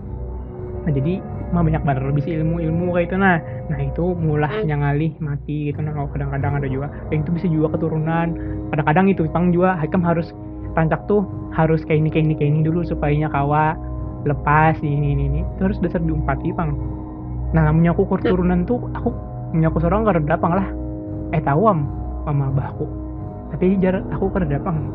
Nah 0.85 0.93
jadi 0.93 1.19
mah 1.51 1.63
banyak 1.65 1.83
banget 1.83 2.03
lebih 2.05 2.23
sih 2.23 2.33
ilmu-ilmu 2.37 2.93
kayak 2.93 3.07
itu 3.09 3.17
nah. 3.17 3.41
Nah 3.73 3.79
itu 3.81 4.05
mulah 4.15 4.53
Hmm. 4.53 4.69
yang 4.69 4.81
ngalih 4.85 5.17
mati 5.19 5.73
gitu 5.73 5.81
nah 5.81 5.97
kalau 5.97 6.09
kadang-kadang 6.13 6.53
ada 6.61 6.69
juga. 6.69 6.87
Yang 7.09 7.19
itu 7.25 7.31
bisa 7.41 7.47
juga 7.49 7.67
keturunan. 7.75 8.29
Kadang-kadang 8.71 9.07
itu 9.09 9.23
pang 9.33 9.51
juga 9.51 9.75
Hakam 9.81 10.05
harus 10.05 10.29
rancak 10.77 11.09
tuh 11.09 11.25
harus 11.57 11.81
kayak 11.89 12.05
ini 12.05 12.09
kayak 12.13 12.25
ini 12.29 12.35
kayak 12.37 12.51
ini 12.53 12.61
dulu 12.69 12.85
supaya 12.85 13.33
kawa 13.33 13.73
lepas 14.29 14.77
ini 14.85 15.17
ini 15.17 15.25
ini 15.33 15.41
itu 15.41 15.61
harus 15.65 15.81
dasar 15.81 16.05
diumpati 16.05 16.53
pang. 16.53 16.77
Nah 17.57 17.65
namanya 17.65 17.97
aku 17.97 18.05
keturunan 18.13 18.69
tuh 18.69 18.77
aku 18.93 19.09
punya 19.57 19.73
aku 19.73 19.81
seorang 19.81 20.05
karena 20.05 20.37
pang 20.37 20.53
lah. 20.53 20.69
Eh 21.33 21.41
tahu 21.41 21.65
am 21.67 21.81
mama 22.27 22.51
abahku. 22.51 22.85
Tapi 23.55 23.79
jar 23.79 24.03
aku 24.11 24.27
kerja 24.35 24.59
pang. 24.61 24.91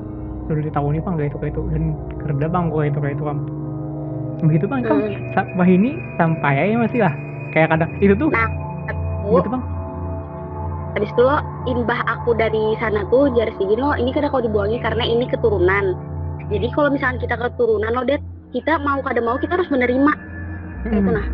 Sudah 0.46 0.64
ditahuni 0.68 1.00
pang 1.00 1.16
kayak 1.16 1.32
itu 1.32 1.38
kayak 1.40 1.54
itu. 1.56 1.62
Dan 1.72 1.84
kerja 2.20 2.46
bang 2.52 2.66
kayak 2.68 2.88
itu 2.92 3.00
kayak 3.00 3.16
itu 3.16 3.26
kam 3.26 3.40
begitu 4.42 4.66
bang 4.66 4.82
kam 4.82 4.98
Hmm. 4.98 5.70
ini 5.70 5.92
sampai 6.18 6.56
aja 6.58 6.76
masih 6.82 7.00
lah. 7.02 7.14
Kayak 7.54 7.78
kadang 7.78 7.92
itu 8.02 8.14
tuh. 8.18 8.30
Nah, 8.34 8.50
aku 8.90 9.38
gitu 9.40 9.50
bang 9.54 9.64
habis 10.92 11.08
itu 11.08 11.24
lo 11.24 11.40
imbah 11.72 12.04
aku 12.04 12.36
dari 12.36 12.76
sana 12.76 13.08
tuh 13.08 13.32
jar 13.32 13.48
Gino 13.56 13.96
ini 13.96 14.12
kada 14.12 14.28
kau 14.28 14.44
dibuangi 14.44 14.76
karena 14.84 15.08
ini 15.08 15.24
keturunan. 15.24 15.96
Jadi 16.52 16.68
kalau 16.76 16.92
misalkan 16.92 17.24
kita 17.24 17.40
keturunan 17.40 17.96
lo 17.96 18.04
det 18.04 18.20
kita 18.52 18.76
mau 18.84 19.00
kada 19.00 19.24
mau 19.24 19.40
kita 19.40 19.56
harus 19.56 19.72
menerima. 19.72 20.12
Kayak 20.84 21.00
itu 21.00 21.12
Hmm. 21.12 21.16
nah. 21.16 21.28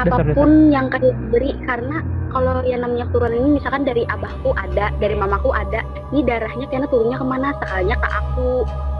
Apa 0.00 0.24
pun 0.32 0.72
yang 0.72 0.88
kayak 0.88 1.12
beri 1.28 1.52
karena 1.68 2.00
kalau 2.32 2.64
yang 2.64 2.80
namanya 2.82 3.04
keturunan 3.12 3.36
ini 3.36 3.48
misalkan 3.60 3.84
dari 3.84 4.02
abahku 4.08 4.56
ada 4.56 4.88
dari 4.98 5.14
mamaku 5.14 5.52
ada 5.52 5.84
ini 6.10 6.24
darahnya 6.24 6.66
kayaknya 6.66 6.88
turunnya 6.88 7.16
ke 7.20 7.26
mana? 7.28 7.48
Sekalinya 7.60 7.96
ke 8.00 8.08
aku. 8.08 8.52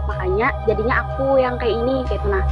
Makanya 0.07 0.47
jadinya 0.69 0.95
aku 1.01 1.27
yang 1.41 1.55
kayak 1.57 1.75
ini 1.81 1.95
kayak 2.07 2.21
itu 2.21 2.29
nah 2.29 2.45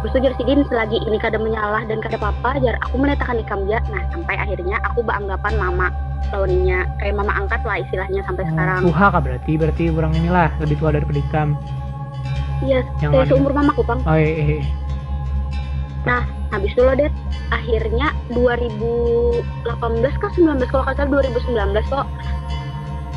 Terus 0.00 0.16
tuh 0.16 0.64
selagi 0.68 0.98
ini 1.08 1.16
kada 1.20 1.36
menyalah 1.36 1.84
dan 1.84 2.00
kada 2.00 2.16
apa-apa 2.16 2.60
jar 2.60 2.76
aku 2.88 3.00
meletakkan 3.00 3.40
ikam 3.40 3.68
ja 3.68 3.80
nah 3.92 4.02
sampai 4.12 4.36
akhirnya 4.36 4.80
aku 4.84 5.04
beranggapan 5.04 5.54
mama 5.60 5.88
lawannya 6.32 6.88
kayak 7.00 7.14
mama 7.16 7.32
angkat 7.36 7.60
lah 7.64 7.76
istilahnya 7.80 8.20
sampai 8.24 8.44
sekarang. 8.48 8.80
Tuha 8.86 9.06
kah 9.10 9.20
berarti? 9.20 9.52
Berarti 9.56 9.84
orang 9.90 10.12
inilah 10.14 10.48
lebih 10.62 10.76
tua 10.78 10.94
dari 10.94 11.04
Ikam. 11.10 11.58
Iya 12.60 12.84
yang 13.00 13.10
kayak 13.16 13.28
seumur 13.32 13.52
mamaku 13.56 13.82
bang. 13.82 14.00
Oh 14.04 14.16
iya, 14.16 14.60
iya. 14.60 14.60
habis 16.50 16.70
itu 16.74 16.82
lo 16.82 16.92
det 16.98 17.10
akhirnya 17.50 18.14
2018 18.30 20.22
kah 20.22 20.30
19 20.34 20.62
kalau 20.70 20.84
salah 20.86 21.08
2019 21.22 21.90
kok 21.90 22.06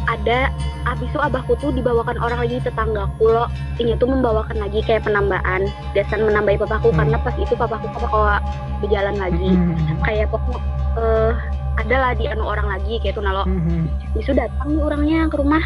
ada 0.04 0.52
habis 0.84 1.08
itu 1.08 1.20
abahku 1.20 1.56
tuh 1.64 1.72
dibawakan 1.72 2.20
orang 2.20 2.44
lagi 2.44 2.60
tetanggaku 2.60 3.24
lo 3.24 3.48
ini 3.80 3.96
tuh 3.96 4.12
membawakan 4.12 4.60
lagi 4.60 4.84
kayak 4.84 5.08
penambahan 5.08 5.64
desain 5.96 6.28
menambahi 6.28 6.60
papaku 6.60 6.92
Hmm. 6.92 7.00
karena 7.00 7.18
pas 7.24 7.36
itu 7.40 7.56
papaku 7.56 7.88
apa 7.88 8.08
kalau 8.12 8.38
berjalan 8.84 9.16
lagi. 9.16 9.50
Hmm, 9.56 9.96
kayak 10.04 10.28
pokok 10.28 10.60
eh 11.00 11.34
ada 11.80 11.96
lah 11.98 12.12
di 12.14 12.30
anu 12.30 12.44
orang 12.46 12.68
lagi 12.70 13.00
kayak 13.02 13.18
tuh 13.18 13.24
nalo 13.24 13.48
hmm. 13.48 13.90
Bisu 14.14 14.36
datang 14.36 14.76
nih 14.76 14.84
orangnya 14.84 15.20
ke 15.32 15.36
rumah. 15.40 15.64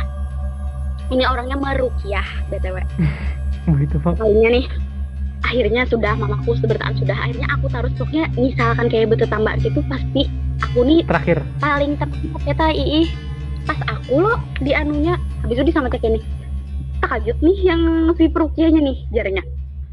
Ini 1.08 1.24
orangnya 1.26 1.58
merukiah 1.58 2.28
btw 2.54 2.78
begitu 3.74 3.98
pak. 4.00 4.22
Lainnya 4.22 4.50
nih 4.54 4.66
akhirnya 5.46 5.86
sudah 5.90 6.14
mamaku 6.18 6.58
sebertaan 6.58 6.96
sudah. 6.98 7.18
Akhirnya 7.18 7.48
aku 7.54 7.66
taruh 7.70 7.92
stoknya 7.94 8.30
misalkan 8.36 8.88
kayak 8.90 9.14
bertetambah 9.14 9.54
gitu 9.62 9.80
pasti 9.86 10.32
aku 10.64 10.80
nih 10.84 11.02
terakhir. 11.06 11.38
paling 11.62 11.94
terkejut 11.98 12.42
ya 12.46 12.70
ii 12.74 13.02
pas 13.68 13.80
aku 13.92 14.24
loh 14.24 14.40
di 14.64 14.72
anunya 14.72 15.20
habis 15.44 15.60
itu 15.60 15.70
disama 15.70 15.92
kayak 15.92 16.18
nih 16.18 16.24
takajut 17.04 17.38
nih 17.44 17.58
yang 17.62 17.82
si 18.18 18.26
perukiahnya 18.32 18.82
nih 18.82 18.98
jarnya. 19.14 19.44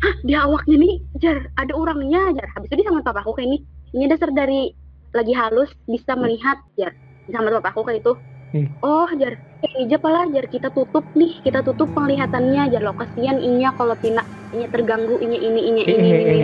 Hah 0.01 0.15
di 0.25 0.33
awaknya 0.37 0.77
nih 0.81 0.95
jar 1.21 1.39
ada 1.61 1.73
orangnya 1.73 2.33
jar. 2.37 2.49
Habis 2.57 2.69
itu 2.73 2.85
disama 2.85 3.05
papaku 3.05 3.37
kayak 3.37 3.49
ini. 3.53 3.59
Ini 3.95 4.05
dasar 4.11 4.35
dari 4.35 4.75
lagi 5.15 5.33
halus 5.37 5.71
bisa 5.87 6.17
melihat 6.19 6.59
jar. 6.75 6.93
Sama 7.31 7.53
papaku 7.61 7.87
kayak 7.87 8.05
itu 8.05 8.13
Ih. 8.55 8.71
oh 8.87 9.11
jar 9.19 9.35
aja 9.67 9.99
pala 9.99 10.31
jar 10.31 10.47
kita 10.47 10.71
tutup 10.71 11.03
nih 11.19 11.43
kita 11.43 11.67
tutup 11.67 11.91
penglihatannya 11.91 12.71
jar 12.71 12.83
lo 12.87 12.95
kasihan 12.95 13.43
inya 13.43 13.75
kalau 13.75 13.99
tina 13.99 14.23
inya 14.55 14.69
terganggu 14.71 15.19
inya 15.19 15.39
ini 15.43 15.61
inya 15.75 15.83
ini 15.91 16.09
ini 16.15 16.35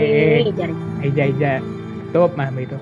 ini, 0.42 0.52
jar. 0.58 0.70
Eja 1.06 1.22
Eja. 1.30 1.52
Top 2.10 2.34
mah 2.34 2.50
begitu. 2.50 2.74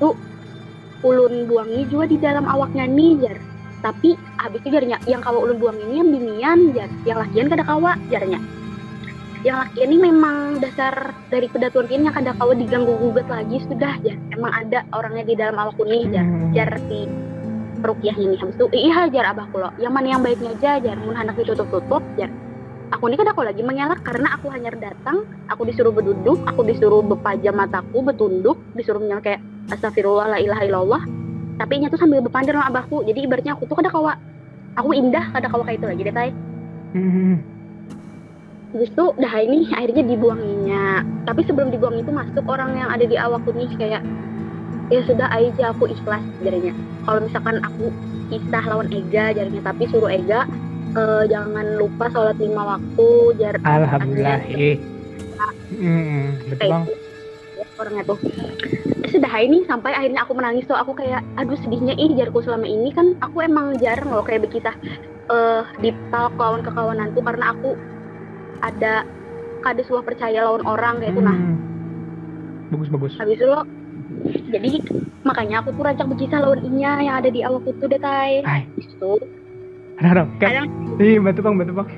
Ulun 1.04 1.46
buangi 1.46 1.86
juga 1.92 2.08
di 2.08 2.16
dalam 2.18 2.48
awaknya 2.48 2.88
nih 2.88 3.12
jar. 3.22 3.38
Tapi 3.78 4.18
habis 4.40 4.58
itu 4.64 4.74
jarnya 4.74 4.98
yang 5.06 5.22
kawa 5.22 5.38
ulun 5.38 5.60
buang 5.60 5.78
ini 5.78 5.94
yang 6.00 6.08
binian 6.10 6.58
jar. 6.74 6.90
Yang 7.04 7.18
lakian 7.28 7.46
kada 7.52 7.64
kawa 7.68 7.92
jarnya. 8.08 8.40
Yang 9.46 9.56
lakian 9.62 9.88
ini 9.94 9.98
memang 10.10 10.58
dasar 10.58 11.14
dari 11.30 11.46
kedatuan 11.46 11.86
ini 11.86 12.10
yang 12.10 12.16
kada 12.16 12.32
kawa 12.34 12.56
diganggu 12.58 12.96
gugat 12.98 13.28
lagi 13.30 13.62
sudah 13.68 13.94
jar. 14.02 14.16
Emang 14.34 14.50
ada 14.50 14.82
orangnya 14.96 15.28
di 15.28 15.34
dalam 15.36 15.60
awakku 15.60 15.84
nih 15.84 16.08
jar. 16.10 16.26
Hmm. 16.26 16.50
jar 16.56 16.70
si 16.88 17.06
perukiahnya 17.78 18.26
nih 18.34 18.38
habis 18.42 18.56
itu 18.58 18.66
iya 18.74 19.06
jar 19.08 19.32
abahku 19.32 19.56
lo 19.58 19.70
yang 19.78 19.94
mana 19.94 20.18
yang 20.18 20.20
baiknya 20.20 20.52
aja 20.58 20.70
jar. 20.82 20.96
Mun 21.00 21.14
hendak 21.14 21.38
ditutup 21.38 21.66
tutup 21.70 22.02
jar. 22.18 22.30
Aku 22.88 23.04
ini 23.12 23.20
kan 23.20 23.28
aku 23.28 23.44
lagi 23.44 23.60
mengelak 23.60 24.00
karena 24.00 24.32
aku 24.32 24.48
hanya 24.48 24.72
datang 24.72 25.28
aku 25.52 25.68
disuruh 25.68 25.92
berduduk 25.92 26.40
aku 26.48 26.64
disuruh 26.64 27.04
bepajam 27.04 27.52
mataku 27.52 28.00
betunduk 28.00 28.56
disuruh 28.72 28.96
menyala 28.96 29.20
kayak 29.20 29.40
astagfirullah 29.70 30.36
la 30.36 30.38
ilaha 30.40 30.62
illallah. 30.64 31.02
Tapi 31.58 31.82
nya 31.82 31.90
tuh 31.90 31.98
sambil 32.00 32.22
berpandang 32.22 32.56
sama 32.56 32.70
abahku. 32.70 33.02
Jadi 33.04 33.28
ibaratnya 33.28 33.52
aku 33.58 33.66
tuh 33.68 33.76
kada 33.76 33.90
kawa 33.92 34.16
aku 34.78 34.94
indah 34.94 35.24
kada 35.34 35.50
kawa 35.50 35.62
kayak 35.66 35.78
itu 35.82 35.86
lagi 35.90 36.02
deh 36.06 36.14
tay. 36.14 36.30
Terus 38.68 38.90
tuh 38.92 39.16
dah 39.16 39.34
ini 39.40 39.68
akhirnya 39.72 40.04
dibuanginya. 40.04 41.04
Tapi 41.24 41.40
sebelum 41.44 41.72
dibuang 41.72 41.96
itu 42.00 42.12
masuk 42.12 42.44
orang 42.48 42.76
yang 42.76 42.88
ada 42.92 43.04
di 43.04 43.16
awakku 43.16 43.52
nih 43.52 43.68
kayak 43.76 44.04
ya 44.88 45.00
sudah 45.04 45.28
aja 45.32 45.64
aku 45.72 45.88
ikhlas 45.88 46.24
jadinya 46.40 46.72
kalau 47.04 47.20
misalkan 47.24 47.56
aku 47.64 47.92
kisah 48.28 48.64
lawan 48.68 48.88
Ega 48.92 49.36
jadinya 49.36 49.62
tapi 49.72 49.88
suruh 49.88 50.12
Ega 50.12 50.48
eh, 50.96 51.24
jangan 51.28 51.76
lupa 51.76 52.08
sholat 52.12 52.36
lima 52.40 52.76
waktu 52.76 53.08
jar 53.40 53.54
alhamdulillah 53.64 54.40
eh 54.52 54.76
Hmm, 55.68 56.40
betul 56.48 56.68
bang. 56.72 56.84
Ya, 57.58 57.66
orangnya 57.78 58.02
tuh. 58.08 58.18
Eh, 59.04 59.10
sudah 59.12 59.32
ini 59.38 59.62
sampai 59.68 59.92
akhirnya 59.94 60.24
aku 60.24 60.32
menangis 60.34 60.64
tuh. 60.66 60.78
Aku 60.78 60.96
kayak 60.96 61.22
aduh 61.36 61.58
sedihnya 61.60 61.94
ih 61.94 62.16
jarku 62.16 62.42
selama 62.42 62.66
ini 62.66 62.90
kan 62.90 63.14
aku 63.20 63.44
emang 63.44 63.76
jarang 63.78 64.10
loh 64.10 64.24
kayak 64.24 64.48
begitu 64.48 64.68
eh 65.28 65.62
di 65.84 65.92
talk 66.08 66.32
lawan 66.40 66.64
kekawananku 66.64 67.20
karena 67.20 67.52
aku 67.52 67.76
ada 68.64 69.04
kada 69.60 69.80
sebuah 69.84 70.00
percaya 70.08 70.40
lawan 70.40 70.64
orang 70.64 71.04
kayak 71.04 71.12
itu 71.12 71.20
nah. 71.20 71.36
Hmm. 71.36 71.56
bagus 72.72 72.88
bagus. 72.88 73.12
Habis 73.20 73.36
itu 73.36 73.44
lo 73.44 73.62
jadi 74.48 74.70
makanya 75.24 75.60
aku 75.60 75.74
tuh 75.76 75.82
rancak 75.84 76.06
berkisah 76.08 76.40
lawan 76.40 76.60
inya 76.64 77.02
yang 77.02 77.16
ada 77.20 77.28
di 77.28 77.40
awakku 77.44 77.74
tuh 77.76 77.88
deh 77.90 78.00
tay 78.00 78.42
Ay. 78.44 78.64
itu 78.80 79.14
ada 79.98 80.24
kan 80.38 80.70
ih 81.02 81.18
bantu 81.18 81.40
bang 81.42 81.56
bantu 81.58 81.74
bang 81.82 81.88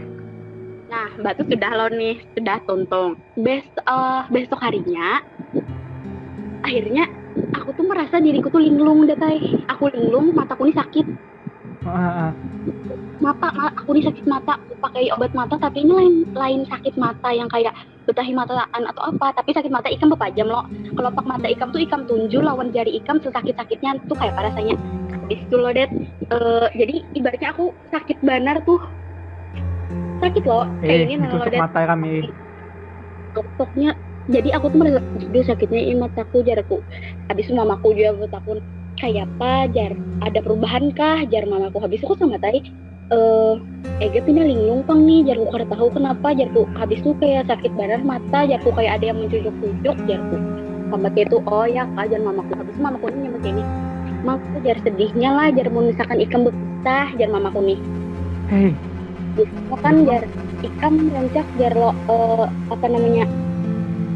Nah, 0.90 1.06
Mbak 1.22 1.34
tuh 1.38 1.46
sudah 1.54 1.70
lo 1.78 1.86
nih, 1.94 2.18
sudah 2.34 2.58
tontong. 2.66 3.14
Bes 3.38 3.62
eh, 3.62 4.20
besok 4.26 4.58
harinya, 4.58 5.22
akhirnya 6.66 7.06
aku 7.54 7.70
tuh 7.78 7.86
merasa 7.86 8.18
diriku 8.18 8.50
tuh 8.50 8.58
linglung 8.58 9.06
deh, 9.06 9.14
Tay. 9.14 9.38
Aku 9.70 9.86
linglung, 9.94 10.34
mataku 10.34 10.66
nih 10.66 10.74
sakit. 10.74 11.06
Ah, 11.86 11.94
ah, 11.94 12.14
ah. 12.26 12.30
Mata, 13.20 13.52
ma- 13.52 13.76
aku 13.76 13.92
nih 13.92 14.04
sakit 14.08 14.24
mata. 14.24 14.56
Aku 14.64 14.80
pakai 14.80 15.12
obat 15.12 15.36
mata, 15.36 15.60
tapi 15.60 15.84
ini 15.84 15.92
lain, 15.92 16.14
lain 16.32 16.60
sakit 16.64 16.96
mata 16.96 17.28
yang 17.30 17.52
kayak 17.52 17.76
betahi 18.08 18.32
mataan 18.32 18.82
atau 18.88 19.12
apa. 19.12 19.36
Tapi 19.36 19.52
sakit 19.52 19.68
mata 19.68 19.92
ikam 19.92 20.08
bepajam 20.16 20.48
loh. 20.48 20.64
Kelopak 20.96 21.28
mata 21.28 21.46
ikam 21.46 21.68
tuh 21.70 21.84
ikam 21.84 22.08
tunju 22.08 22.40
lawan 22.40 22.72
jari 22.72 22.96
ikam 22.96 23.20
sesakit-sakitnya 23.20 24.00
tuh 24.08 24.16
kayak 24.16 24.32
apa 24.34 24.50
rasanya. 24.50 24.74
Habis 25.20 25.40
itu 25.44 25.56
loh, 25.60 25.72
Det. 25.76 25.86
Eh, 26.32 26.66
jadi 26.74 26.94
ibaratnya 27.12 27.52
aku 27.52 27.76
sakit 27.92 28.24
banar 28.24 28.64
tuh. 28.64 28.80
Sakit 30.24 30.44
loh. 30.48 30.64
Kayak 30.80 30.96
eh 30.96 31.12
ini 31.12 31.24
loh, 31.28 31.44
Det. 31.44 31.60
mata 31.60 31.80
kami 31.84 32.24
pokoknya 33.34 33.94
jadi 34.30 34.58
aku 34.58 34.74
tuh 34.74 34.78
merasa 34.78 35.00
dia 35.30 35.42
sakitnya 35.46 35.80
ini 35.80 35.96
mataku 35.98 36.42
jarku 36.42 36.82
habis 37.30 37.46
itu 37.46 37.54
mamaku 37.54 37.94
juga 37.94 38.26
bertakun 38.26 38.58
kayak 38.98 39.26
apa 39.30 39.70
jar 39.72 39.92
ada 40.22 40.38
perubahan 40.42 40.90
kah 40.92 41.24
jar 41.30 41.46
mamaku 41.46 41.78
habis 41.82 42.02
itu 42.02 42.06
aku 42.10 42.18
sama 42.18 42.36
tai 42.42 42.62
eh 43.10 43.54
Ega 44.00 44.24
pindah 44.24 44.48
linglung 44.48 44.80
pang 44.88 45.04
nih 45.04 45.28
jarku 45.28 45.44
kada 45.52 45.66
tahu 45.76 45.92
kenapa 45.92 46.32
jarku 46.32 46.64
habis 46.72 47.04
itu 47.04 47.12
kayak 47.20 47.44
sakit 47.52 47.68
badan 47.76 48.00
mata 48.08 48.48
jarku 48.48 48.72
kayak 48.72 48.96
ada 48.96 49.12
yang 49.12 49.20
mencucuk-cucuk 49.20 49.96
jarku 50.08 50.36
pembagi 50.88 51.28
itu 51.28 51.36
oh 51.44 51.66
ya 51.68 51.84
kak 51.94 52.08
jangan 52.08 52.32
mamaku 52.32 52.52
habis 52.56 52.76
mamaku 52.80 53.06
nih 53.12 53.20
nyampe 53.28 53.48
ini. 53.48 53.64
Mak 54.20 54.40
jar 54.64 54.78
sedihnya 54.84 55.30
lah 55.32 55.48
jar 55.52 55.68
mau 55.68 55.84
misalkan 55.84 56.18
ikam 56.20 56.48
berpisah 56.48 57.08
jar 57.16 57.28
mamaku 57.28 57.60
nih. 57.60 57.78
Hei, 58.48 58.72
Biasanya 59.38 59.76
kan 59.84 59.94
jar 60.08 60.22
ikam 60.64 60.94
rancak 61.12 61.46
jar 61.60 61.72
lo 61.76 61.92
eh, 61.92 62.46
apa 62.72 62.86
namanya 62.88 63.24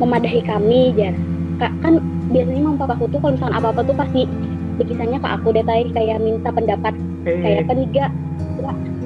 memadahi 0.00 0.40
kami 0.48 0.96
jar 0.96 1.14
kak 1.60 1.72
kan 1.84 2.00
biasanya 2.32 2.60
mama 2.66 2.88
papaku 2.88 3.06
tuh 3.12 3.20
kalau 3.22 3.36
misalkan 3.36 3.56
apa 3.56 3.68
apa 3.70 3.80
tuh 3.84 3.96
pasti 3.96 4.22
berkisahnya 4.80 5.22
ke 5.22 5.28
aku 5.28 5.54
deh 5.54 5.62
tay 5.62 5.86
kayak 5.94 6.18
minta 6.18 6.50
pendapat 6.50 6.94
hei. 7.22 7.42
kayak 7.44 7.64
peniga 7.70 8.10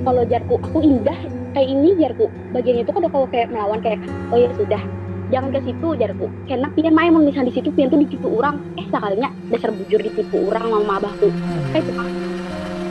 kalau 0.08 0.24
jarku 0.24 0.56
aku 0.64 0.78
indah 0.80 1.18
kayak 1.52 1.68
ini 1.68 1.92
jarku. 2.00 2.32
Bagian 2.56 2.80
itu 2.80 2.88
kan 2.88 3.04
udah 3.04 3.12
kalau 3.12 3.28
kayak 3.28 3.52
melawan 3.52 3.78
kayak 3.84 4.00
oh 4.32 4.40
ya 4.40 4.48
sudah 4.56 4.80
jangan 5.28 5.52
ke 5.52 5.60
situ 5.68 5.88
jarku. 6.00 6.26
Karena 6.48 6.66
pian 6.72 6.92
mah 6.96 7.04
emang 7.04 7.28
misalnya 7.28 7.52
di 7.52 7.54
situ 7.60 7.68
pian 7.76 7.92
tuh 7.92 8.00
ditipu 8.00 8.32
orang. 8.40 8.56
Eh 8.80 8.88
sekalinya 8.88 9.28
dasar 9.52 9.70
bujur 9.76 10.00
ditipu 10.00 10.48
orang 10.48 10.64
sama 10.64 10.94
abahku. 10.96 11.28
Kayak 11.76 11.84
cuma 11.92 12.04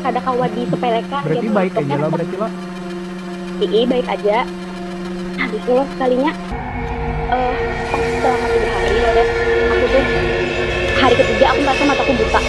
ada 0.05 0.23
kawa 0.23 0.45
disepelekan 0.53 1.21
Berarti 1.25 1.49
baik 1.51 1.73
aja 1.73 1.93
lo 1.97 2.07
berarti 2.13 2.35
lo. 2.37 2.47
Ii 3.65 3.81
baik 3.89 4.07
aja. 4.13 4.37
Habis 5.41 5.61
itu 5.65 5.71
loh 5.73 5.87
sekalinya 5.97 6.31
eh 7.27 7.55
selama 8.23 8.47
tiga 8.55 8.69
hari 8.71 8.95
loh 9.03 9.11
deh 9.11 9.27
aku 9.67 9.85
tuh 9.91 10.03
hari 10.95 11.15
ketiga 11.19 11.45
aku 11.51 11.59
merasa 11.59 11.83
mataku 11.83 12.11
buta 12.15 12.41